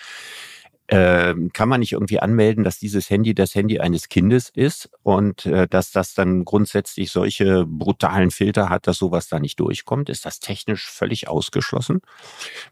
[0.89, 5.45] Äh, kann man nicht irgendwie anmelden, dass dieses Handy das Handy eines Kindes ist und
[5.47, 10.09] äh, dass das dann grundsätzlich solche brutalen Filter hat, dass sowas da nicht durchkommt?
[10.09, 12.01] Ist das technisch völlig ausgeschlossen?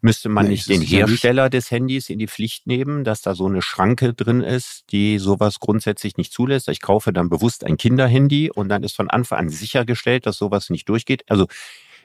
[0.01, 1.55] Müsste man nee, nicht den Hersteller nicht.
[1.55, 5.61] des Handys in die Pflicht nehmen, dass da so eine Schranke drin ist, die sowas
[5.61, 6.69] grundsätzlich nicht zulässt?
[6.69, 10.71] Ich kaufe dann bewusst ein Kinderhandy und dann ist von Anfang an sichergestellt, dass sowas
[10.71, 11.25] nicht durchgeht.
[11.29, 11.47] Also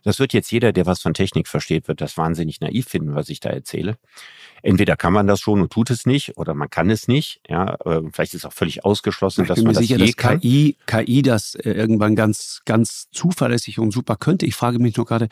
[0.04, 3.30] das wird jetzt jeder, der was von Technik versteht, wird das wahnsinnig naiv finden, was
[3.30, 3.98] ich da erzähle.
[4.64, 7.42] Entweder kann man das schon und tut es nicht, oder man kann es nicht.
[7.48, 11.22] Ja, äh, vielleicht ist auch völlig ausgeschlossen, dass man das sicher, je dass KI, KI
[11.24, 14.46] das äh, irgendwann ganz, ganz zuverlässig und super könnte.
[14.46, 15.30] Ich frage mich nur gerade,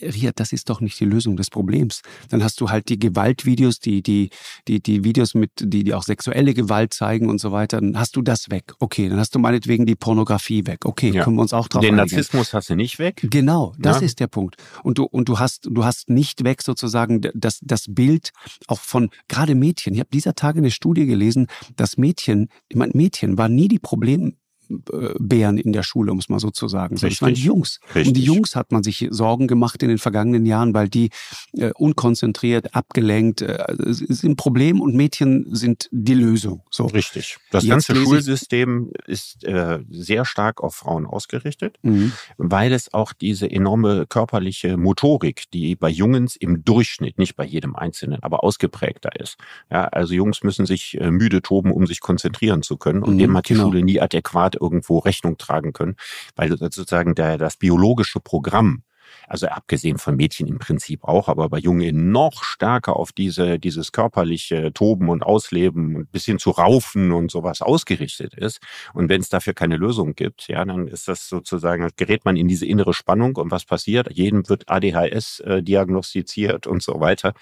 [0.00, 2.02] Riad, das ist doch nicht die Lösung des Problems.
[2.28, 4.30] Dann hast du halt die Gewaltvideos, die, die,
[4.68, 7.80] die, die Videos mit, die, die auch sexuelle Gewalt zeigen und so weiter.
[7.80, 8.74] Dann hast du das weg.
[8.78, 10.84] Okay, dann hast du meinetwegen die Pornografie weg.
[10.84, 11.24] Okay, ja.
[11.24, 12.16] können wir uns auch drauf Den einigen.
[12.16, 13.26] Narzissmus hast du nicht weg.
[13.30, 14.06] Genau, das ja.
[14.06, 14.56] ist der Punkt.
[14.82, 18.30] Und du, und du hast, du hast nicht weg sozusagen das, das Bild
[18.66, 19.94] auch von gerade Mädchen.
[19.94, 23.78] Ich habe dieser Tage eine Studie gelesen, dass Mädchen, ich meine, Mädchen war nie die
[23.78, 24.36] Problem,
[24.68, 26.94] Bären in der Schule, um es mal so zu sagen.
[26.94, 27.10] Richtig.
[27.10, 27.80] Das waren die Jungs.
[27.94, 28.06] Richtig.
[28.08, 31.10] Um die Jungs hat man sich Sorgen gemacht in den vergangenen Jahren, weil die
[31.52, 36.62] äh, unkonzentriert, abgelenkt äh, sind Problem und Mädchen sind die Lösung.
[36.70, 36.86] So.
[36.86, 37.38] Richtig.
[37.50, 42.12] Das Jetzt ganze Schulsystem ist äh, sehr stark auf Frauen ausgerichtet, mhm.
[42.36, 47.76] weil es auch diese enorme körperliche Motorik, die bei Jungs im Durchschnitt, nicht bei jedem
[47.76, 49.36] Einzelnen, aber ausgeprägter ist.
[49.70, 53.18] Ja, also Jungs müssen sich äh, müde toben, um sich konzentrieren zu können und mhm,
[53.18, 53.66] dem hat die genau.
[53.66, 55.96] Schule nie adäquat irgendwo Rechnung tragen können,
[56.36, 58.82] weil sozusagen der, das biologische Programm
[59.28, 63.92] also abgesehen von Mädchen im Prinzip auch, aber bei Jungen noch stärker auf diese, dieses
[63.92, 68.60] körperliche Toben und Ausleben und bis hin zu Raufen und sowas ausgerichtet ist.
[68.92, 72.48] Und wenn es dafür keine Lösung gibt, ja, dann ist das sozusagen, gerät man in
[72.48, 74.08] diese innere Spannung und was passiert?
[74.12, 77.34] Jedem wird ADHS äh, diagnostiziert und so weiter.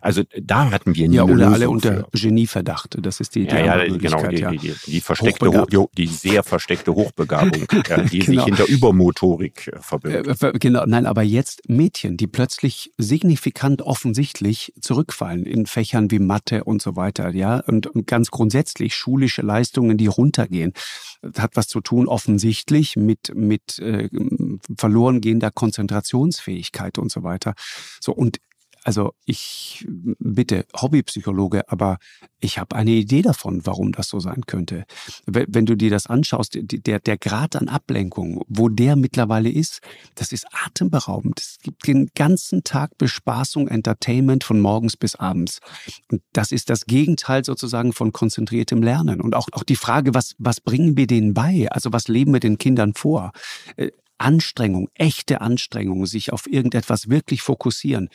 [0.00, 2.96] Also da hatten wir nie Ja, oder alle unter Genieverdacht.
[3.00, 4.50] Das ist die, die ja, ja, genau, die, ja.
[4.50, 5.50] Die, die, versteckte,
[5.96, 8.06] die sehr versteckte Hochbegabung, die genau.
[8.06, 10.42] sich hinter Übermotorik äh, verbirgt.
[10.42, 16.62] Äh, genau, nein, aber jetzt Mädchen, die plötzlich signifikant offensichtlich zurückfallen in Fächern wie Mathe
[16.62, 20.72] und so weiter, ja, und, und ganz grundsätzlich schulische Leistungen, die runtergehen.
[21.20, 24.08] Das hat was zu tun offensichtlich mit mit äh,
[24.78, 27.54] verloren gehender Konzentrationsfähigkeit und so weiter.
[28.00, 28.38] So und
[28.84, 29.86] also ich
[30.18, 31.98] bitte Hobbypsychologe, aber
[32.40, 34.84] ich habe eine Idee davon, warum das so sein könnte.
[35.26, 39.80] Wenn du dir das anschaust, der, der Grad an Ablenkung, wo der mittlerweile ist,
[40.14, 41.40] das ist atemberaubend.
[41.40, 45.60] Es gibt den ganzen Tag Bespaßung, Entertainment von morgens bis abends.
[46.10, 49.20] Und das ist das Gegenteil sozusagen von konzentriertem Lernen.
[49.20, 51.68] Und auch, auch die Frage, was, was bringen wir denen bei?
[51.70, 53.32] Also was leben wir den Kindern vor?
[54.20, 58.10] Anstrengung, echte Anstrengung, sich auf irgendetwas wirklich fokussieren,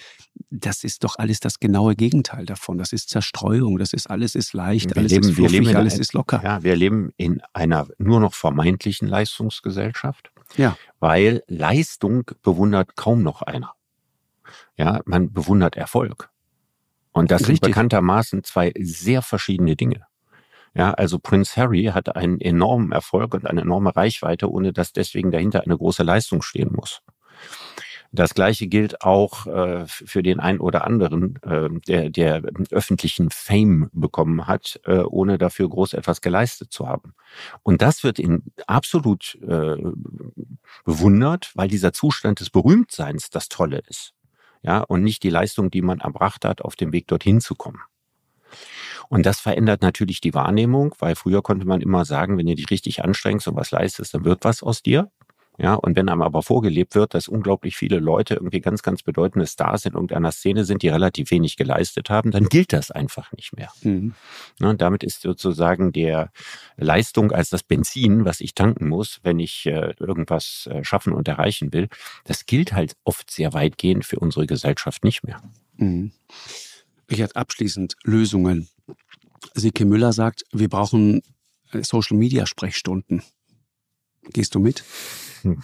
[0.49, 2.77] das ist doch alles das genaue Gegenteil davon.
[2.77, 6.13] Das ist Zerstreuung, das ist alles ist leicht, wir alles leben, ist fluffig, alles ist
[6.13, 6.41] locker.
[6.43, 10.77] Ja, wir leben in einer nur noch vermeintlichen Leistungsgesellschaft, ja.
[10.99, 13.73] weil Leistung bewundert kaum noch einer.
[14.77, 16.29] Ja, man bewundert Erfolg.
[17.11, 17.55] Und das Richtig.
[17.55, 20.05] sind bekanntermaßen zwei sehr verschiedene Dinge.
[20.75, 25.31] Ja, also Prince Harry hat einen enormen Erfolg und eine enorme Reichweite, ohne dass deswegen
[25.31, 27.01] dahinter eine große Leistung stehen muss.
[28.11, 33.89] Das Gleiche gilt auch äh, für den einen oder anderen, äh, der, der öffentlichen Fame
[33.93, 37.13] bekommen hat, äh, ohne dafür groß etwas geleistet zu haben.
[37.63, 39.75] Und das wird in absolut äh,
[40.85, 44.13] bewundert, weil dieser Zustand des Berühmtseins das Tolle ist.
[44.61, 47.81] Ja, und nicht die Leistung, die man erbracht hat, auf dem Weg dorthin zu kommen.
[49.09, 52.69] Und das verändert natürlich die Wahrnehmung, weil früher konnte man immer sagen, wenn du dich
[52.69, 55.11] richtig anstrengst und was leistest, dann wird was aus dir.
[55.57, 59.47] Ja, und wenn einem aber vorgelebt wird, dass unglaublich viele Leute irgendwie ganz, ganz bedeutende
[59.47, 63.55] Stars in irgendeiner Szene sind, die relativ wenig geleistet haben, dann gilt das einfach nicht
[63.55, 63.71] mehr.
[63.81, 64.15] Mhm.
[64.59, 66.29] Ja, und damit ist sozusagen der
[66.75, 71.27] Leistung als das Benzin, was ich tanken muss, wenn ich äh, irgendwas äh, schaffen und
[71.29, 71.87] erreichen will,
[72.25, 75.41] das gilt halt oft sehr weitgehend für unsere Gesellschaft nicht mehr.
[75.77, 76.11] Mhm.
[77.09, 78.67] Richard, abschließend Lösungen.
[79.53, 81.21] Sike Müller sagt, wir brauchen
[81.71, 83.23] äh, Social Media Sprechstunden.
[84.31, 84.83] Gehst du mit?
[85.41, 85.61] Hm.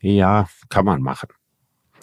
[0.00, 1.28] Ja, kann man machen.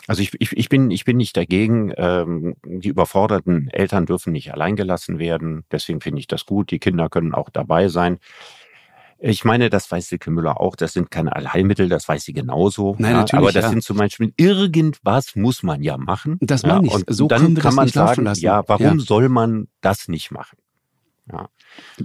[0.07, 1.91] Also ich, ich, ich, bin, ich bin nicht dagegen.
[1.97, 5.65] Ähm, die überforderten Eltern dürfen nicht alleingelassen werden.
[5.69, 6.71] Deswegen finde ich das gut.
[6.71, 8.19] Die Kinder können auch dabei sein.
[9.19, 12.95] Ich meine, das weiß Silke Müller auch, das sind keine Allheilmittel, das weiß sie genauso.
[12.99, 13.43] Nein, ja, natürlich.
[13.43, 13.69] Aber das ja.
[13.71, 16.37] sind zum Beispiel, irgendwas muss man ja machen.
[16.41, 16.93] Das meine ich.
[16.93, 20.57] Und so dann kann man sagen, ja, warum soll man das nicht machen?
[21.31, 21.49] Ja.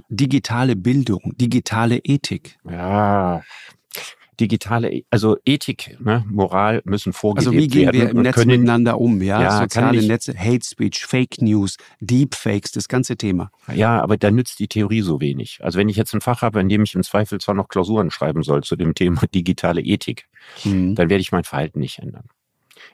[0.08, 2.58] Digitale Bildung, digitale Ethik.
[2.68, 3.42] Ja,
[4.42, 7.62] digitale, also Ethik, ne, Moral müssen vorgegeben werden.
[7.62, 9.22] Also wie gehen wir im Netz können, miteinander um?
[9.22, 13.52] Ja, ja soziale ich, Netze, Hate Speech, Fake News, Deepfakes, das ganze Thema.
[13.72, 15.60] Ja, aber da nützt die Theorie so wenig.
[15.62, 18.10] Also wenn ich jetzt ein Fach habe, in dem ich im Zweifel zwar noch Klausuren
[18.10, 20.28] schreiben soll zu dem Thema digitale Ethik,
[20.64, 20.96] mhm.
[20.96, 22.24] dann werde ich mein Verhalten nicht ändern.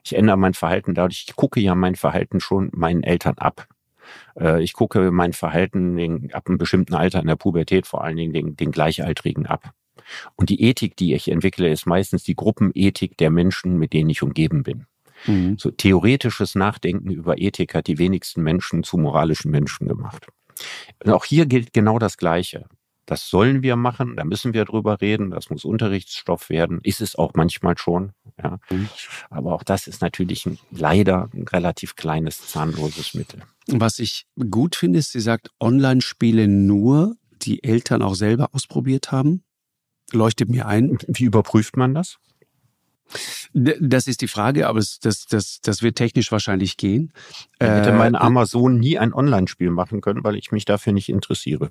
[0.04, 3.68] Ich ändere mein Verhalten dadurch, ich gucke ja mein Verhalten schon meinen Eltern ab.
[4.38, 8.34] Äh, ich gucke mein Verhalten ab einem bestimmten Alter in der Pubertät vor allen Dingen
[8.34, 9.72] den, den Gleichaltrigen ab.
[10.36, 14.22] Und die Ethik, die ich entwickle, ist meistens die Gruppenethik der Menschen, mit denen ich
[14.22, 14.86] umgeben bin.
[15.26, 15.58] Mhm.
[15.58, 20.26] So theoretisches Nachdenken über Ethik hat die wenigsten Menschen zu moralischen Menschen gemacht.
[21.04, 22.66] Und auch hier gilt genau das Gleiche.
[23.06, 27.16] Das sollen wir machen, da müssen wir drüber reden, das muss Unterrichtsstoff werden, ist es
[27.16, 28.12] auch manchmal schon.
[28.42, 28.58] Ja.
[28.68, 28.90] Mhm.
[29.30, 33.40] Aber auch das ist natürlich ein, leider ein relativ kleines, zahnloses Mittel.
[33.66, 39.42] Was ich gut finde, ist, sie sagt, Online-Spiele nur, die Eltern auch selber ausprobiert haben
[40.12, 40.98] leuchtet mir ein.
[41.06, 42.18] Wie überprüft man das?
[43.52, 47.12] Das ist die Frage, aber das, das, das, das wird technisch wahrscheinlich gehen.
[47.60, 50.92] Ich hätte mein äh, armer Sohn nie ein Online-Spiel machen können, weil ich mich dafür
[50.92, 51.68] nicht interessiere.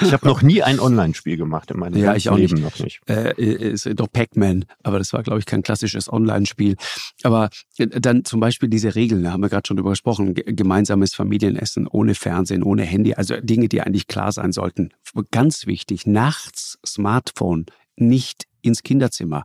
[0.00, 2.64] ich habe noch nie ein Online-Spiel gemacht in meinem ja, ich auch Leben nicht.
[2.64, 3.00] noch nicht.
[3.08, 6.76] Äh, ist doch Pac-Man, aber das war, glaube ich, kein klassisches Online-Spiel.
[7.22, 11.14] Aber äh, dann zum Beispiel diese Regeln, da haben wir gerade schon drüber gesprochen, gemeinsames
[11.14, 14.90] Familienessen ohne Fernsehen, ohne Handy, also Dinge, die eigentlich klar sein sollten.
[15.30, 17.66] Ganz wichtig, nachts Smartphone
[17.96, 19.44] nicht ins Kinderzimmer.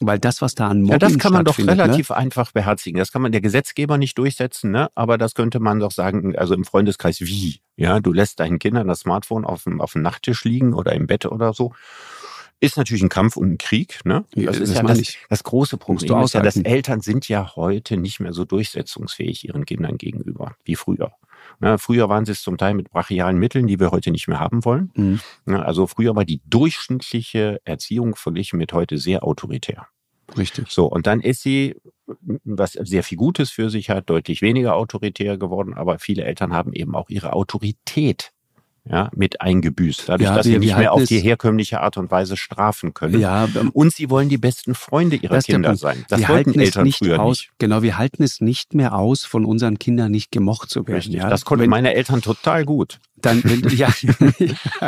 [0.00, 1.68] Weil das, was da an Mobbing Ja, das kann man doch ne?
[1.68, 2.16] relativ ne?
[2.16, 2.98] einfach beherzigen.
[2.98, 4.90] Das kann man der Gesetzgeber nicht durchsetzen, ne?
[4.94, 7.60] aber das könnte man doch sagen, also im Freundeskreis wie?
[7.76, 11.06] Ja, du lässt deinen Kindern das Smartphone auf dem, auf dem Nachttisch liegen oder im
[11.06, 11.74] Bett oder so.
[12.62, 14.00] Ist natürlich ein Kampf und ein Krieg.
[14.04, 14.24] Ne?
[14.32, 16.22] Das, das ist ja das, das, große Problem.
[16.22, 20.76] Ist ja, dass Eltern sind ja heute nicht mehr so durchsetzungsfähig ihren Kindern gegenüber wie
[20.76, 21.12] früher.
[21.58, 24.40] Na, früher waren sie es zum Teil mit brachialen Mitteln, die wir heute nicht mehr
[24.40, 24.90] haben wollen.
[24.94, 25.20] Mhm.
[25.46, 29.86] Na, also früher war die durchschnittliche Erziehung verglichen mit heute sehr autoritär.
[30.36, 30.68] Richtig.
[30.70, 31.76] So, und dann ist sie,
[32.44, 36.72] was sehr viel Gutes für sich hat, deutlich weniger autoritär geworden, aber viele Eltern haben
[36.72, 38.32] eben auch ihre Autorität
[38.84, 42.10] ja, mit eingebüßt, dadurch, ja, dass wir, sie nicht mehr auf die herkömmliche Art und
[42.10, 43.20] Weise strafen können.
[43.20, 46.04] Ja, ähm, und sie wollen die besten Freunde ihrer Kinder sein.
[46.08, 47.50] Das wir wollten Eltern nicht früher aus, nicht.
[47.58, 50.96] Genau, wir halten es nicht mehr aus, von unseren Kindern nicht gemocht zu werden.
[50.96, 51.28] Richtig, ja?
[51.28, 52.98] Das konnten meine Eltern total gut.
[53.22, 53.88] Dann, wenn, ja,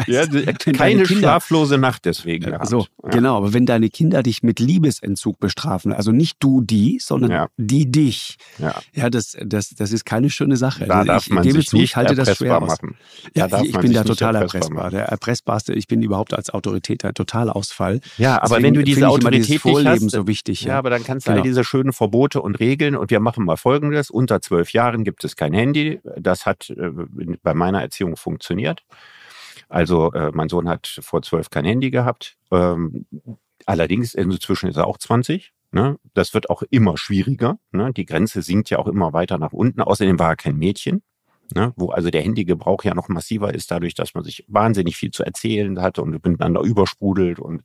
[0.06, 0.26] ja,
[0.76, 2.46] keine Kinder, schlaflose Nacht deswegen.
[2.46, 2.68] Gehabt.
[2.68, 3.10] So, ja.
[3.10, 3.36] genau.
[3.36, 7.48] Aber wenn deine Kinder dich mit Liebesentzug bestrafen, also nicht du die, sondern ja.
[7.56, 10.86] die dich, ja, ja das, das, das ist keine schöne Sache.
[10.86, 12.96] Da also darf ich man gebe sich zu, ich halte das schwer machen.
[13.34, 14.90] Ja, da ich bin da total erpressbar.
[14.90, 18.00] Der erpressbarste, ich bin überhaupt als Autorität ein Totalausfall.
[18.18, 20.62] Ja, aber Deswegen wenn du diese Autorität Vorleben hast, so wichtig.
[20.62, 21.42] Ja, aber dann kannst du genau.
[21.42, 24.10] all diese schönen Verbote und Regeln und wir machen mal Folgendes.
[24.10, 26.00] Unter zwölf Jahren gibt es kein Handy.
[26.18, 26.90] Das hat äh,
[27.42, 28.84] bei meiner Erziehung funktioniert.
[29.68, 32.36] Also äh, mein Sohn hat vor zwölf kein Handy gehabt.
[32.50, 33.06] Ähm,
[33.66, 35.52] allerdings inzwischen ist er auch 20.
[35.72, 35.98] Ne?
[36.14, 37.58] Das wird auch immer schwieriger.
[37.70, 37.92] Ne?
[37.92, 39.80] Die Grenze sinkt ja auch immer weiter nach unten.
[39.80, 41.02] Außerdem war er kein Mädchen.
[41.54, 45.10] Ne, wo also der Handygebrauch ja noch massiver ist, dadurch, dass man sich wahnsinnig viel
[45.10, 47.62] zu erzählen hat und miteinander übersprudelt und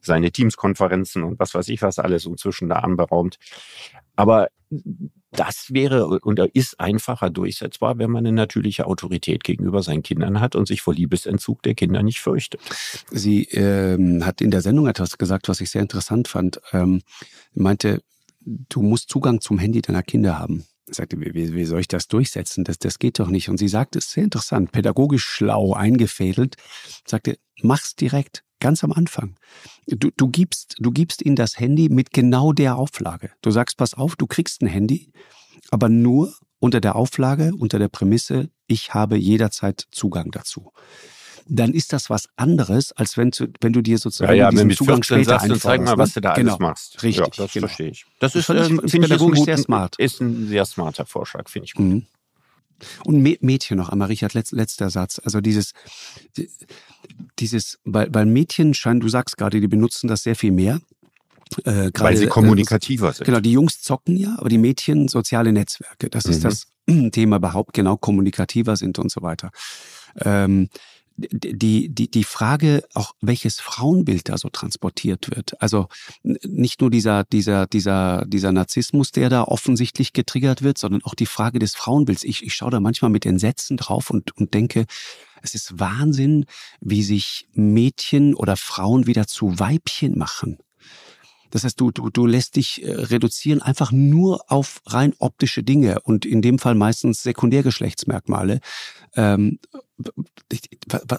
[0.00, 3.38] seine Teamskonferenzen und was weiß ich was alles inzwischen da anberaumt.
[4.18, 4.48] Aber
[5.30, 10.56] das wäre und ist einfacher durchsetzbar, wenn man eine natürliche Autorität gegenüber seinen Kindern hat
[10.56, 12.60] und sich vor Liebesentzug der Kinder nicht fürchtet.
[13.12, 16.60] Sie ähm, hat in der Sendung etwas gesagt, was ich sehr interessant fand.
[16.72, 17.02] Ähm,
[17.54, 18.02] meinte,
[18.40, 20.66] du musst Zugang zum Handy deiner Kinder haben.
[20.88, 22.64] Ich sagte, wie, wie soll ich das durchsetzen?
[22.64, 23.48] Das, das geht doch nicht.
[23.48, 26.56] Und sie sagte, es ist sehr interessant, pädagogisch schlau eingefädelt,
[27.06, 29.36] sagte, mach's direkt, ganz am Anfang.
[29.86, 33.30] Du, du, gibst, du gibst ihnen das Handy mit genau der Auflage.
[33.42, 35.12] Du sagst, pass auf, du kriegst ein Handy,
[35.70, 40.72] aber nur unter der Auflage, unter der Prämisse, ich habe jederzeit Zugang dazu
[41.48, 44.70] dann ist das was anderes, als wenn, du, wenn du dir sozusagen ja, ja, diesen
[44.70, 46.52] Zugang später sagst, zeig mal, was du da genau.
[46.52, 47.02] alles machst.
[47.02, 47.66] Richtig, ja, das genau.
[47.66, 48.04] verstehe ich.
[48.20, 49.96] Das ist, das ähm, finde ich, ist, sehr smart.
[49.98, 51.86] ist ein sehr smarter Vorschlag, finde ich gut.
[51.86, 52.06] Mhm.
[53.04, 55.20] Und Mädchen noch einmal, Richard, letzter Satz.
[55.24, 55.72] Also dieses,
[57.38, 60.80] dieses, weil, weil Mädchen scheinen, du sagst gerade, die benutzen das sehr viel mehr.
[61.64, 63.24] Äh, grade, Weil sie äh, kommunikativer äh, sind.
[63.24, 66.10] Genau, die Jungs zocken ja, aber die Mädchen soziale Netzwerke.
[66.10, 66.32] Das mhm.
[66.32, 66.66] ist das
[67.12, 69.50] Thema überhaupt, genau, kommunikativer sind und so weiter.
[70.20, 70.68] Ähm,
[71.18, 75.60] die, die, die Frage auch, welches Frauenbild da so transportiert wird.
[75.60, 75.88] Also
[76.22, 81.26] nicht nur dieser, dieser, dieser, dieser Narzissmus, der da offensichtlich getriggert wird, sondern auch die
[81.26, 82.22] Frage des Frauenbilds.
[82.22, 84.86] Ich, ich schaue da manchmal mit Entsetzen drauf und, und denke,
[85.42, 86.46] es ist Wahnsinn,
[86.80, 90.58] wie sich Mädchen oder Frauen wieder zu Weibchen machen.
[91.50, 96.00] Das heißt, du, du, du lässt dich äh, reduzieren einfach nur auf rein optische Dinge
[96.00, 98.60] und in dem Fall meistens Sekundärgeschlechtsmerkmale.
[99.16, 99.58] Ähm,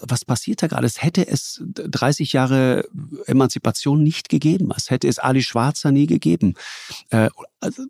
[0.08, 0.86] was passiert da gerade?
[0.86, 2.88] Es hätte es 30 Jahre
[3.26, 4.70] Emanzipation nicht gegeben.
[4.76, 6.54] Es hätte es Ali Schwarzer nie gegeben.
[7.10, 7.28] Äh,
[7.60, 7.84] also,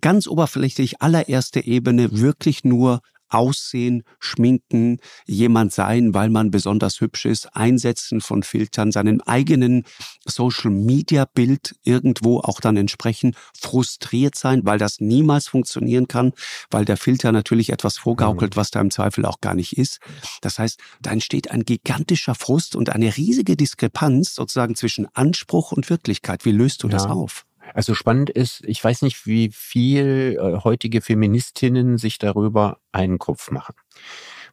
[0.00, 7.54] ganz oberflächlich allererste Ebene wirklich nur Aussehen, Schminken, jemand sein, weil man besonders hübsch ist,
[7.54, 9.84] Einsetzen von Filtern, seinem eigenen
[10.24, 16.32] Social-Media-Bild irgendwo auch dann entsprechend frustriert sein, weil das niemals funktionieren kann,
[16.70, 18.60] weil der Filter natürlich etwas vorgaukelt, mhm.
[18.60, 20.00] was da im Zweifel auch gar nicht ist.
[20.40, 25.90] Das heißt, da entsteht ein gigantischer Frust und eine riesige Diskrepanz sozusagen zwischen Anspruch und
[25.90, 26.44] Wirklichkeit.
[26.44, 26.92] Wie löst du ja.
[26.92, 27.44] das auf?
[27.74, 33.50] Also spannend ist, ich weiß nicht, wie viel äh, heutige Feministinnen sich darüber einen Kopf
[33.50, 33.74] machen.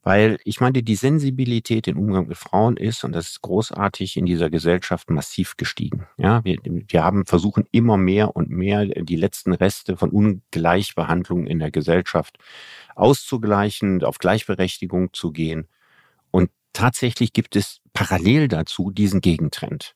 [0.06, 4.26] Weil ich meine, die Sensibilität im Umgang mit Frauen ist, und das ist großartig in
[4.26, 6.08] dieser Gesellschaft massiv gestiegen.
[6.18, 11.60] Ja, wir, wir haben versuchen immer mehr und mehr die letzten Reste von Ungleichbehandlung in
[11.60, 12.38] der Gesellschaft
[12.96, 15.70] auszugleichen, auf Gleichberechtigung zu gehen.
[16.32, 19.96] Und tatsächlich gibt es parallel dazu diesen Gegentrend.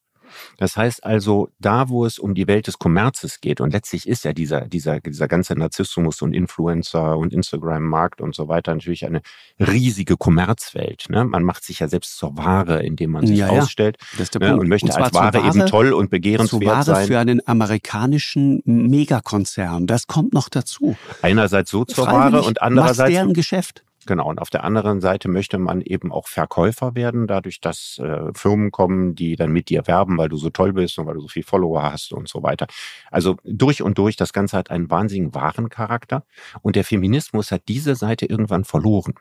[0.58, 4.26] Das heißt also, da wo es um die Welt des Kommerzes geht, und letztlich ist
[4.26, 9.22] ja dieser, dieser, dieser ganze Narzissmus und Influencer und Instagram-Markt und so weiter natürlich eine
[9.60, 11.06] riesige Kommerzwelt.
[11.10, 11.26] Ne?
[11.26, 14.40] Man macht sich ja selbst zur Ware, indem man sich ja, ausstellt ja.
[14.40, 14.58] ne?
[14.58, 17.08] und möchte und als Ware, Ware, eben toll und begehrenswert Ware sein.
[17.08, 19.88] für einen amerikanischen Megakonzern.
[19.88, 20.96] Das kommt noch dazu.
[21.22, 23.84] Einerseits so zur Ware und andererseits deren Geschäft.
[24.08, 28.32] Genau, und auf der anderen Seite möchte man eben auch Verkäufer werden, dadurch, dass äh,
[28.34, 31.22] Firmen kommen, die dann mit dir werben, weil du so toll bist und weil du
[31.22, 32.68] so viel Follower hast und so weiter.
[33.12, 36.24] Also durch und durch, das Ganze hat einen wahnsinnigen wahren Charakter.
[36.62, 39.14] Und der Feminismus hat diese Seite irgendwann verloren.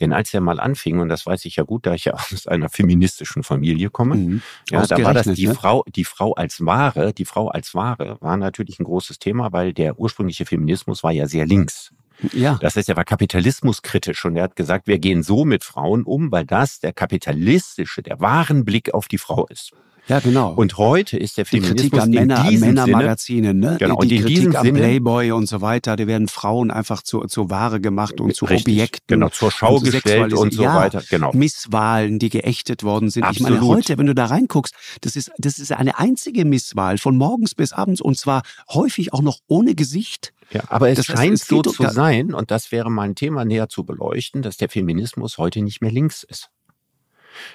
[0.00, 2.48] Denn als er mal anfing, und das weiß ich ja gut, da ich ja aus
[2.48, 4.42] einer feministischen Familie komme, mhm.
[4.70, 5.54] ja, da war das die ne?
[5.54, 9.72] Frau, die Frau als Ware, die Frau als Ware war natürlich ein großes Thema, weil
[9.72, 11.92] der ursprüngliche Feminismus war ja sehr links.
[12.32, 12.58] Ja.
[12.60, 16.30] Das heißt, er war kapitalismuskritisch und er hat gesagt, wir gehen so mit Frauen um,
[16.30, 19.72] weil das der kapitalistische, der wahren Blick auf die Frau ist.
[20.08, 20.52] Ja, genau.
[20.54, 23.76] Und heute ist der Feminismus die Kritik an Männer, an Männermagazinen, ne?
[23.78, 24.00] Genau.
[24.00, 27.50] Die, die und Kritik an Playboy und so weiter, da werden Frauen einfach zur, zur
[27.50, 29.06] Ware gemacht und zu Richtig, Objekten.
[29.06, 31.02] Genau, zur Schau gestellt und so ja, weiter.
[31.08, 31.30] Genau.
[31.32, 33.22] Misswahlen, die geächtet worden sind.
[33.22, 33.52] Absolut.
[33.52, 37.16] Ich meine, heute, wenn du da reinguckst, das ist, das ist eine einzige Misswahl von
[37.16, 40.32] morgens bis abends und zwar häufig auch noch ohne Gesicht.
[40.50, 43.14] Ja, aber es das scheint heißt, es so zu sein, und das wäre mal ein
[43.14, 46.50] Thema näher zu beleuchten, dass der Feminismus heute nicht mehr links ist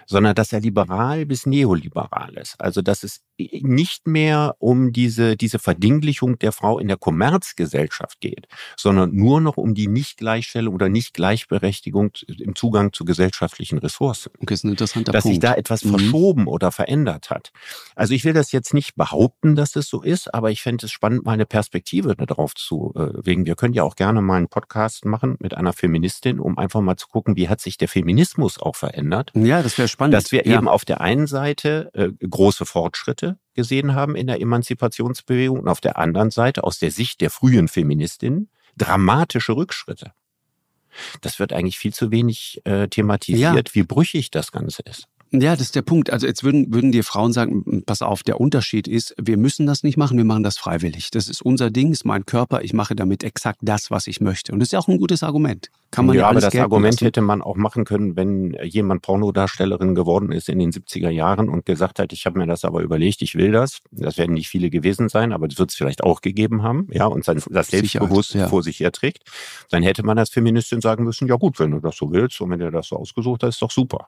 [0.06, 2.60] sondern dass er liberal bis neoliberal ist.
[2.60, 8.48] Also dass es nicht mehr um diese, diese Verdinglichung der Frau in der Kommerzgesellschaft geht,
[8.76, 14.32] sondern nur noch um die Nichtgleichstellung oder Nichtgleichberechtigung im Zugang zu gesellschaftlichen Ressourcen.
[14.42, 15.36] Okay, ist ein interessanter dass Punkt.
[15.36, 15.90] sich da etwas mhm.
[15.92, 17.52] verschoben oder verändert hat.
[17.96, 20.92] Also ich will das jetzt nicht behaupten, dass es so ist, aber ich fände es
[20.92, 23.46] spannend, mal eine Perspektive darauf zu äh, wegen.
[23.46, 26.98] Wir können ja auch gerne mal einen Podcast machen mit einer Feministin, um einfach mal
[26.98, 29.32] zu gucken, wie hat sich der Feminismus auch verändert.
[29.36, 30.14] Ja, das wäre spannend.
[30.14, 30.58] Dass wir ja.
[30.58, 35.82] eben auf der einen Seite äh, große Fortschritte gesehen haben in der Emanzipationsbewegung und auf
[35.82, 40.14] der anderen Seite aus der Sicht der frühen Feministinnen dramatische Rückschritte.
[41.22, 43.76] Das wird eigentlich viel zu wenig äh, thematisiert, ja.
[43.76, 45.08] wie brüchig das Ganze ist.
[45.32, 46.10] Ja, das ist der Punkt.
[46.10, 49.84] Also jetzt würden, würden dir Frauen sagen, pass auf, der Unterschied ist, wir müssen das
[49.84, 51.12] nicht machen, wir machen das freiwillig.
[51.12, 54.54] Das ist unser Ding, ist mein Körper, ich mache damit exakt das, was ich möchte.
[54.54, 55.70] Und das ist ja auch ein gutes Argument.
[55.92, 57.06] Kann man ja, ja aber das Argument lassen.
[57.06, 61.66] hätte man auch machen können, wenn jemand Pornodarstellerin geworden ist in den 70er Jahren und
[61.66, 63.80] gesagt hat, ich habe mir das aber überlegt, ich will das.
[63.92, 67.06] Das werden nicht viele gewesen sein, aber das wird es vielleicht auch gegeben haben, ja,
[67.06, 68.48] und sein, das selbstbewusst ja.
[68.48, 69.24] vor sich herträgt.
[69.70, 72.50] Dann hätte man als Feministin sagen müssen, ja gut, wenn du das so willst und
[72.52, 74.08] wenn du das so ausgesucht hast, ist doch super.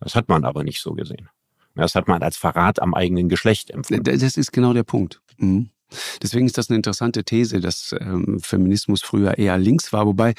[0.00, 1.28] Das hat man aber nicht so gesehen.
[1.74, 4.02] Das hat man als Verrat am eigenen Geschlecht empfunden.
[4.04, 5.20] Das ist genau der Punkt.
[5.38, 5.70] Mhm.
[6.22, 10.06] Deswegen ist das eine interessante These, dass ähm, Feminismus früher eher links war.
[10.06, 10.34] Wobei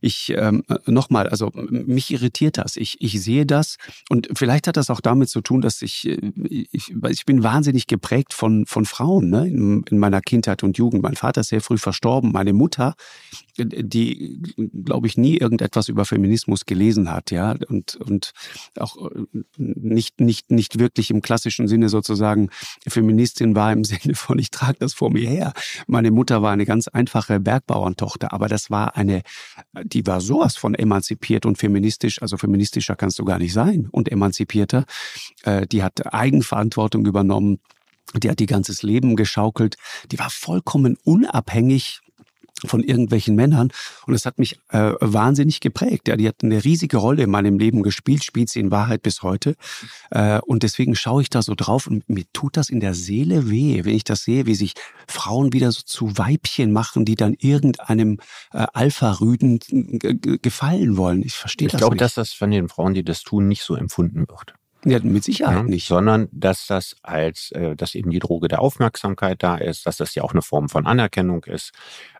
[0.00, 2.76] ich ähm, nochmal, also mich irritiert das.
[2.76, 3.76] Ich, ich sehe das
[4.08, 7.86] und vielleicht hat das auch damit zu tun, dass ich, äh, ich, ich bin wahnsinnig
[7.86, 9.46] geprägt von, von Frauen ne?
[9.46, 11.02] in, in meiner Kindheit und Jugend.
[11.02, 12.32] Mein Vater ist sehr früh verstorben.
[12.32, 12.94] Meine Mutter
[13.58, 14.40] die,
[14.84, 18.32] glaube ich, nie irgendetwas über Feminismus gelesen hat, ja, und, und
[18.78, 19.24] auch äh,
[19.56, 22.50] nicht, nicht, nicht wirklich im klassischen Sinne sozusagen
[22.86, 25.52] Feministin war im Sinne von, ich trage das vor mir her.
[25.86, 29.22] Meine Mutter war eine ganz einfache Bergbauerntochter, aber das war eine,
[29.82, 34.10] die war sowas von emanzipiert und feministisch, also feministischer kannst du gar nicht sein und
[34.10, 34.84] emanzipierter.
[35.44, 37.58] Äh, die hat Eigenverantwortung übernommen.
[38.14, 39.76] Die hat die ganzes Leben geschaukelt.
[40.12, 42.00] Die war vollkommen unabhängig
[42.66, 43.70] von irgendwelchen Männern.
[44.06, 46.08] Und es hat mich äh, wahnsinnig geprägt.
[46.08, 49.22] Ja, die hat eine riesige Rolle in meinem Leben gespielt, spielt sie in Wahrheit bis
[49.22, 49.56] heute.
[50.10, 53.50] Äh, und deswegen schaue ich da so drauf und mir tut das in der Seele
[53.50, 54.74] weh, wenn ich das sehe, wie sich
[55.08, 58.18] Frauen wieder so zu Weibchen machen, die dann irgendeinem
[58.52, 59.60] äh, Alpha-Rüden
[60.42, 61.22] gefallen wollen.
[61.22, 63.74] Ich verstehe das Ich glaube, dass das von den Frauen, die das tun, nicht so
[63.74, 64.54] empfunden wird.
[64.86, 65.86] Ja, mit Sicherheit ja, nicht.
[65.86, 70.14] Sondern dass das als, äh, dass eben die Droge der Aufmerksamkeit da ist, dass das
[70.14, 71.72] ja auch eine Form von Anerkennung ist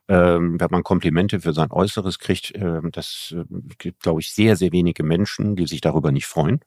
[0.08, 3.44] ähm, wenn man Komplimente für sein Äußeres kriegt, äh, das äh,
[3.78, 6.60] gibt, glaube ich, sehr, sehr wenige Menschen, die sich darüber nicht freuen.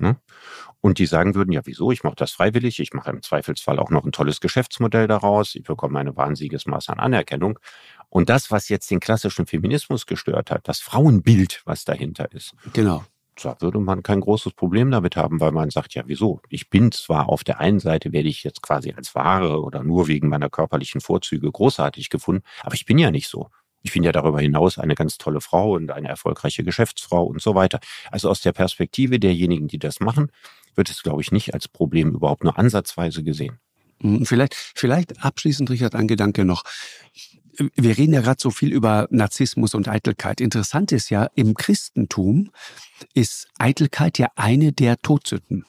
[0.00, 0.16] Ne?
[0.80, 1.92] Und die sagen würden, ja, wieso?
[1.92, 5.62] Ich mache das freiwillig, ich mache im Zweifelsfall auch noch ein tolles Geschäftsmodell daraus, ich
[5.62, 7.60] bekomme ein wahnsinniges Maß an Anerkennung.
[8.08, 13.04] Und das, was jetzt den klassischen Feminismus gestört hat, das Frauenbild, was dahinter ist, genau
[13.42, 16.40] da würde man kein großes Problem damit haben, weil man sagt, ja, wieso?
[16.48, 20.08] Ich bin zwar auf der einen Seite, werde ich jetzt quasi als Ware oder nur
[20.08, 23.48] wegen meiner körperlichen Vorzüge großartig gefunden, aber ich bin ja nicht so.
[23.82, 27.54] Ich bin ja darüber hinaus eine ganz tolle Frau und eine erfolgreiche Geschäftsfrau und so
[27.54, 27.80] weiter.
[28.10, 30.32] Also aus der Perspektive derjenigen, die das machen,
[30.74, 33.58] wird es, glaube ich, nicht als Problem überhaupt nur ansatzweise gesehen.
[34.00, 36.64] Hm, vielleicht, vielleicht abschließend, Richard, ein Gedanke noch
[37.58, 40.40] wir reden ja gerade so viel über Narzissmus und Eitelkeit.
[40.40, 42.50] Interessant ist ja, im Christentum
[43.14, 45.64] ist Eitelkeit ja eine der Todsünden.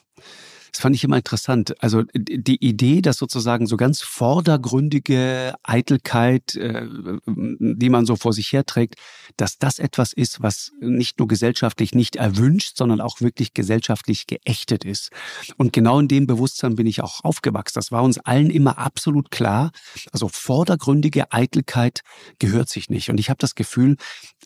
[0.76, 1.74] Das fand ich immer interessant.
[1.82, 6.86] Also die Idee, dass sozusagen so ganz vordergründige Eitelkeit, äh,
[7.26, 8.96] die man so vor sich herträgt,
[9.38, 14.84] dass das etwas ist, was nicht nur gesellschaftlich nicht erwünscht, sondern auch wirklich gesellschaftlich geächtet
[14.84, 15.12] ist.
[15.56, 17.76] Und genau in dem Bewusstsein bin ich auch aufgewachsen.
[17.76, 19.70] Das war uns allen immer absolut klar.
[20.12, 22.02] Also vordergründige Eitelkeit
[22.38, 23.08] gehört sich nicht.
[23.08, 23.96] Und ich habe das Gefühl,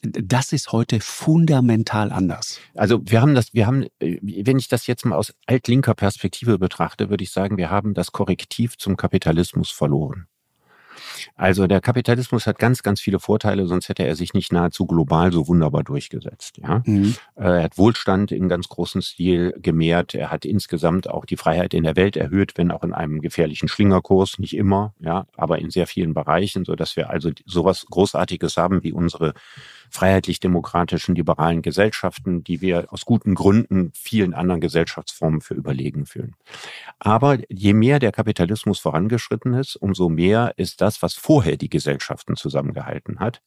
[0.02, 2.60] das ist heute fundamental anders.
[2.76, 6.19] Also wir haben das, wir haben, äh, wenn ich das jetzt mal aus altlinker Perspektive
[6.58, 10.26] betrachte, würde ich sagen, wir haben das Korrektiv zum Kapitalismus verloren.
[11.36, 15.32] Also der Kapitalismus hat ganz, ganz viele Vorteile, sonst hätte er sich nicht nahezu global
[15.32, 16.58] so wunderbar durchgesetzt.
[16.58, 16.82] Ja?
[16.84, 17.14] Mhm.
[17.36, 20.14] Äh, er hat Wohlstand in ganz großem Stil gemehrt.
[20.14, 23.68] Er hat insgesamt auch die Freiheit in der Welt erhöht, wenn auch in einem gefährlichen
[23.68, 28.56] Schlingerkurs, nicht immer, ja, aber in sehr vielen Bereichen, so dass wir also sowas Großartiges
[28.56, 29.34] haben wie unsere
[29.90, 36.34] freiheitlich-demokratischen, liberalen Gesellschaften, die wir aus guten Gründen vielen anderen Gesellschaftsformen für überlegen fühlen.
[36.98, 42.36] Aber je mehr der Kapitalismus vorangeschritten ist, umso mehr ist das, was vorher die Gesellschaften
[42.36, 43.42] zusammengehalten hat,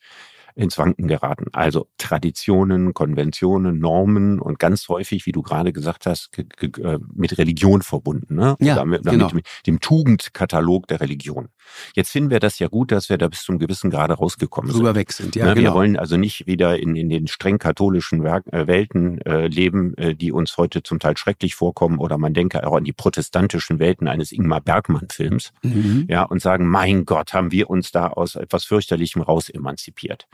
[0.56, 1.45] ins Wanken geraten.
[1.54, 7.82] Also Traditionen, Konventionen, Normen und ganz häufig, wie du gerade gesagt hast, äh, mit Religion
[7.82, 8.36] verbunden.
[8.36, 8.56] Ne?
[8.60, 9.30] Ja, damit, genau.
[9.34, 11.49] mit dem Tugendkatalog der Religion.
[11.95, 14.80] Jetzt finden wir das ja gut, dass wir da bis zum gewissen Grade rausgekommen sind.
[14.80, 15.54] Drüber weg sind, ja, ne?
[15.56, 15.70] genau.
[15.70, 19.95] Wir wollen also nicht wieder in, in den streng katholischen Werk, äh, Welten äh, leben,
[19.97, 23.80] äh, die uns heute zum Teil schrecklich vorkommen oder man denke auch an die protestantischen
[23.80, 25.51] Welten eines Ingmar Bergmann-Films.
[25.64, 26.06] Mhm.
[26.10, 30.28] Ja, und sagen, mein Gott, haben wir uns da aus etwas fürchterlichem raus emanzipiert.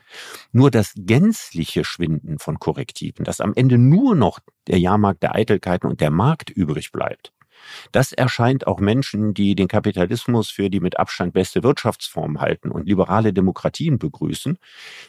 [0.51, 5.87] Nur das gänzliche Schwinden von Korrektiven, dass am Ende nur noch der Jahrmarkt der Eitelkeiten
[5.89, 7.33] und der Markt übrig bleibt,
[7.91, 12.87] das erscheint auch Menschen, die den Kapitalismus für die mit Abstand beste Wirtschaftsform halten und
[12.87, 14.57] liberale Demokratien begrüßen,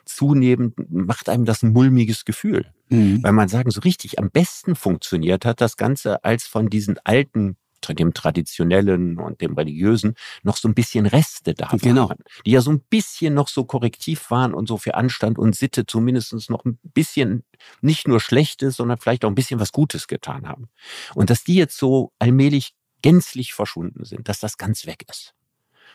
[0.05, 2.67] zunehmend macht einem das ein mulmiges Gefühl.
[2.89, 3.23] Mhm.
[3.23, 7.57] Weil man sagen, so richtig am besten funktioniert hat das Ganze, als von diesen alten
[7.89, 12.09] dem Traditionellen und dem Religiösen noch so ein bisschen Reste da genau.
[12.09, 12.19] waren.
[12.47, 15.87] Die ja so ein bisschen noch so korrektiv waren und so für Anstand und Sitte
[15.87, 17.45] zumindest noch ein bisschen
[17.81, 20.69] nicht nur Schlechtes, sondern vielleicht auch ein bisschen was Gutes getan haben.
[21.15, 25.35] Und dass die jetzt so allmählich gänzlich verschwunden sind, dass das ganz weg ist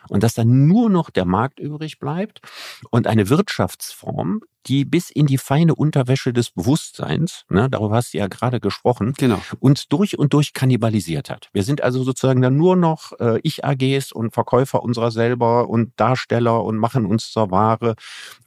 [0.09, 2.41] und dass dann nur noch der Markt übrig bleibt
[2.89, 8.17] und eine Wirtschaftsform, die bis in die feine Unterwäsche des Bewusstseins, ne, darüber hast du
[8.17, 9.41] ja gerade gesprochen, genau.
[9.59, 11.49] uns durch und durch kannibalisiert hat.
[11.53, 16.63] Wir sind also sozusagen dann nur noch äh, Ich-AGs und Verkäufer unserer selber und Darsteller
[16.63, 17.95] und machen uns zur Ware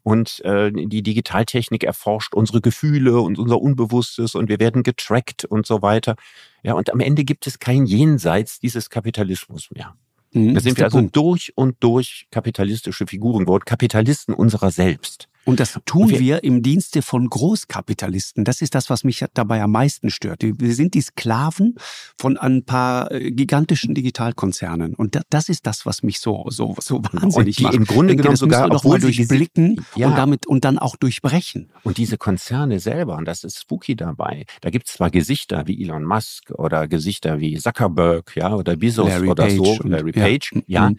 [0.03, 5.67] und äh, die Digitaltechnik erforscht unsere Gefühle und unser Unbewusstes und wir werden getrackt und
[5.67, 6.17] so weiter.
[6.63, 9.95] Ja, und am Ende gibt es kein Jenseits dieses Kapitalismus mehr.
[10.39, 15.29] Mhm, da sind wir also durch und durch kapitalistische Figuren geworden, Kapitalisten unserer selbst.
[15.49, 18.45] Und das tun wir, wir, im Dienste von Großkapitalisten.
[18.45, 20.43] Das ist das, was mich dabei am meisten stört.
[20.43, 21.77] Wir sind die Sklaven
[22.19, 24.95] von ein paar äh, gigantischen Digitalkonzernen.
[24.95, 27.75] Und das ist das, was mich so, so, so wahnsinnig und die macht.
[27.77, 30.09] Im Grunde genommen das sogar mal durchblicken ja.
[30.09, 31.71] und damit und dann auch durchbrechen.
[31.83, 35.83] Und diese Konzerne selber, und das ist spooky dabei, da gibt es zwar Gesichter wie
[35.83, 40.53] Elon Musk oder Gesichter wie Zuckerberg, ja, oder Bezos Larry oder Page so, Larry Page,
[40.53, 40.99] ja, ja mhm.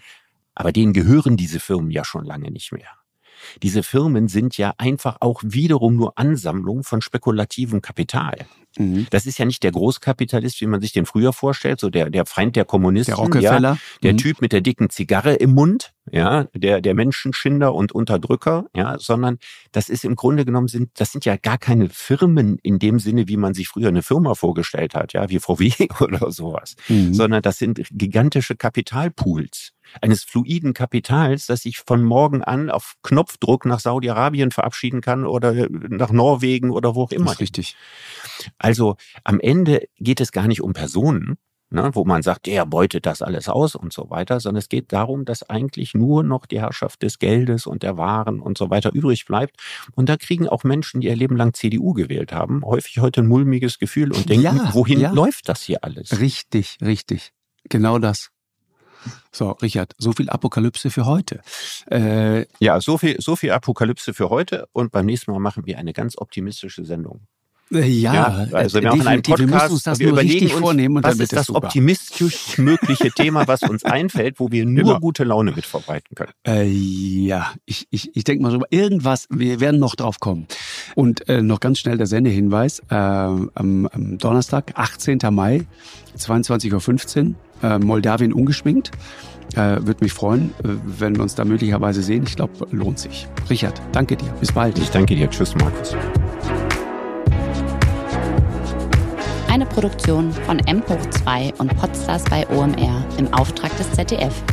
[0.55, 2.98] aber denen gehören diese Firmen ja schon lange nicht mehr.
[3.63, 8.45] Diese Firmen sind ja einfach auch wiederum nur Ansammlungen von spekulativem Kapital.
[8.77, 9.07] Mhm.
[9.09, 12.25] Das ist ja nicht der Großkapitalist, wie man sich den früher vorstellt, so der, der
[12.25, 13.15] Feind der Kommunisten.
[13.15, 13.73] Der Rockefeller.
[13.73, 14.17] Ja, der mhm.
[14.17, 19.37] Typ mit der dicken Zigarre im Mund, ja, der, der Menschenschinder und Unterdrücker, ja, sondern
[19.71, 23.27] das ist im Grunde genommen sind, das sind ja gar keine Firmen in dem Sinne,
[23.27, 27.13] wie man sich früher eine Firma vorgestellt hat, ja, wie VW oder sowas, mhm.
[27.13, 33.65] sondern das sind gigantische Kapitalpools eines fluiden Kapitals, das sich von morgen an auf Knopfdruck
[33.65, 37.25] nach Saudi-Arabien verabschieden kann oder nach Norwegen oder wo auch immer.
[37.25, 37.75] Das ist richtig.
[38.57, 41.37] Also am Ende geht es gar nicht um Personen,
[41.69, 44.91] ne, wo man sagt, der beutet das alles aus und so weiter, sondern es geht
[44.91, 48.93] darum, dass eigentlich nur noch die Herrschaft des Geldes und der Waren und so weiter
[48.93, 49.57] übrig bleibt.
[49.95, 53.27] Und da kriegen auch Menschen, die ihr Leben lang CDU gewählt haben, häufig heute ein
[53.27, 55.11] mulmiges Gefühl und denken, ja, wohin ja.
[55.11, 56.19] läuft das hier alles?
[56.19, 57.31] Richtig, richtig.
[57.69, 58.31] Genau das.
[59.31, 61.41] So, Richard, so viel Apokalypse für heute.
[61.91, 65.77] Äh, ja, so viel, so viel Apokalypse für heute und beim nächsten Mal machen wir
[65.77, 67.27] eine ganz optimistische Sendung.
[67.71, 70.59] Äh, ja, ja, also wir machen einen Podcast, wir müssen uns das wir überlegen uns,
[70.59, 71.67] vornehmen und was ist das super.
[71.67, 74.99] optimistisch mögliche Thema, was uns einfällt, wo wir nur genau.
[74.99, 76.31] gute Laune mit verbreiten können.
[76.47, 80.47] Äh, ja, ich, ich, ich denke mal so, irgendwas, wir werden noch drauf kommen.
[80.95, 83.49] Und äh, noch ganz schnell der Sendehinweis, äh, am,
[83.91, 85.19] am Donnerstag, 18.
[85.31, 85.67] Mai,
[86.17, 86.73] 22.15
[87.29, 88.91] Uhr, äh, Moldawien ungeschminkt.
[89.55, 92.23] Äh, Würde mich freuen, äh, wenn wir uns da möglicherweise sehen.
[92.27, 93.27] Ich glaube, lohnt sich.
[93.49, 94.29] Richard, danke dir.
[94.39, 94.77] Bis bald.
[94.77, 95.29] Ich danke dir.
[95.29, 95.95] Tschüss, Markus.
[99.49, 104.43] Eine Produktion von M hoch 2 und Podstars bei OMR im Auftrag des ZDF.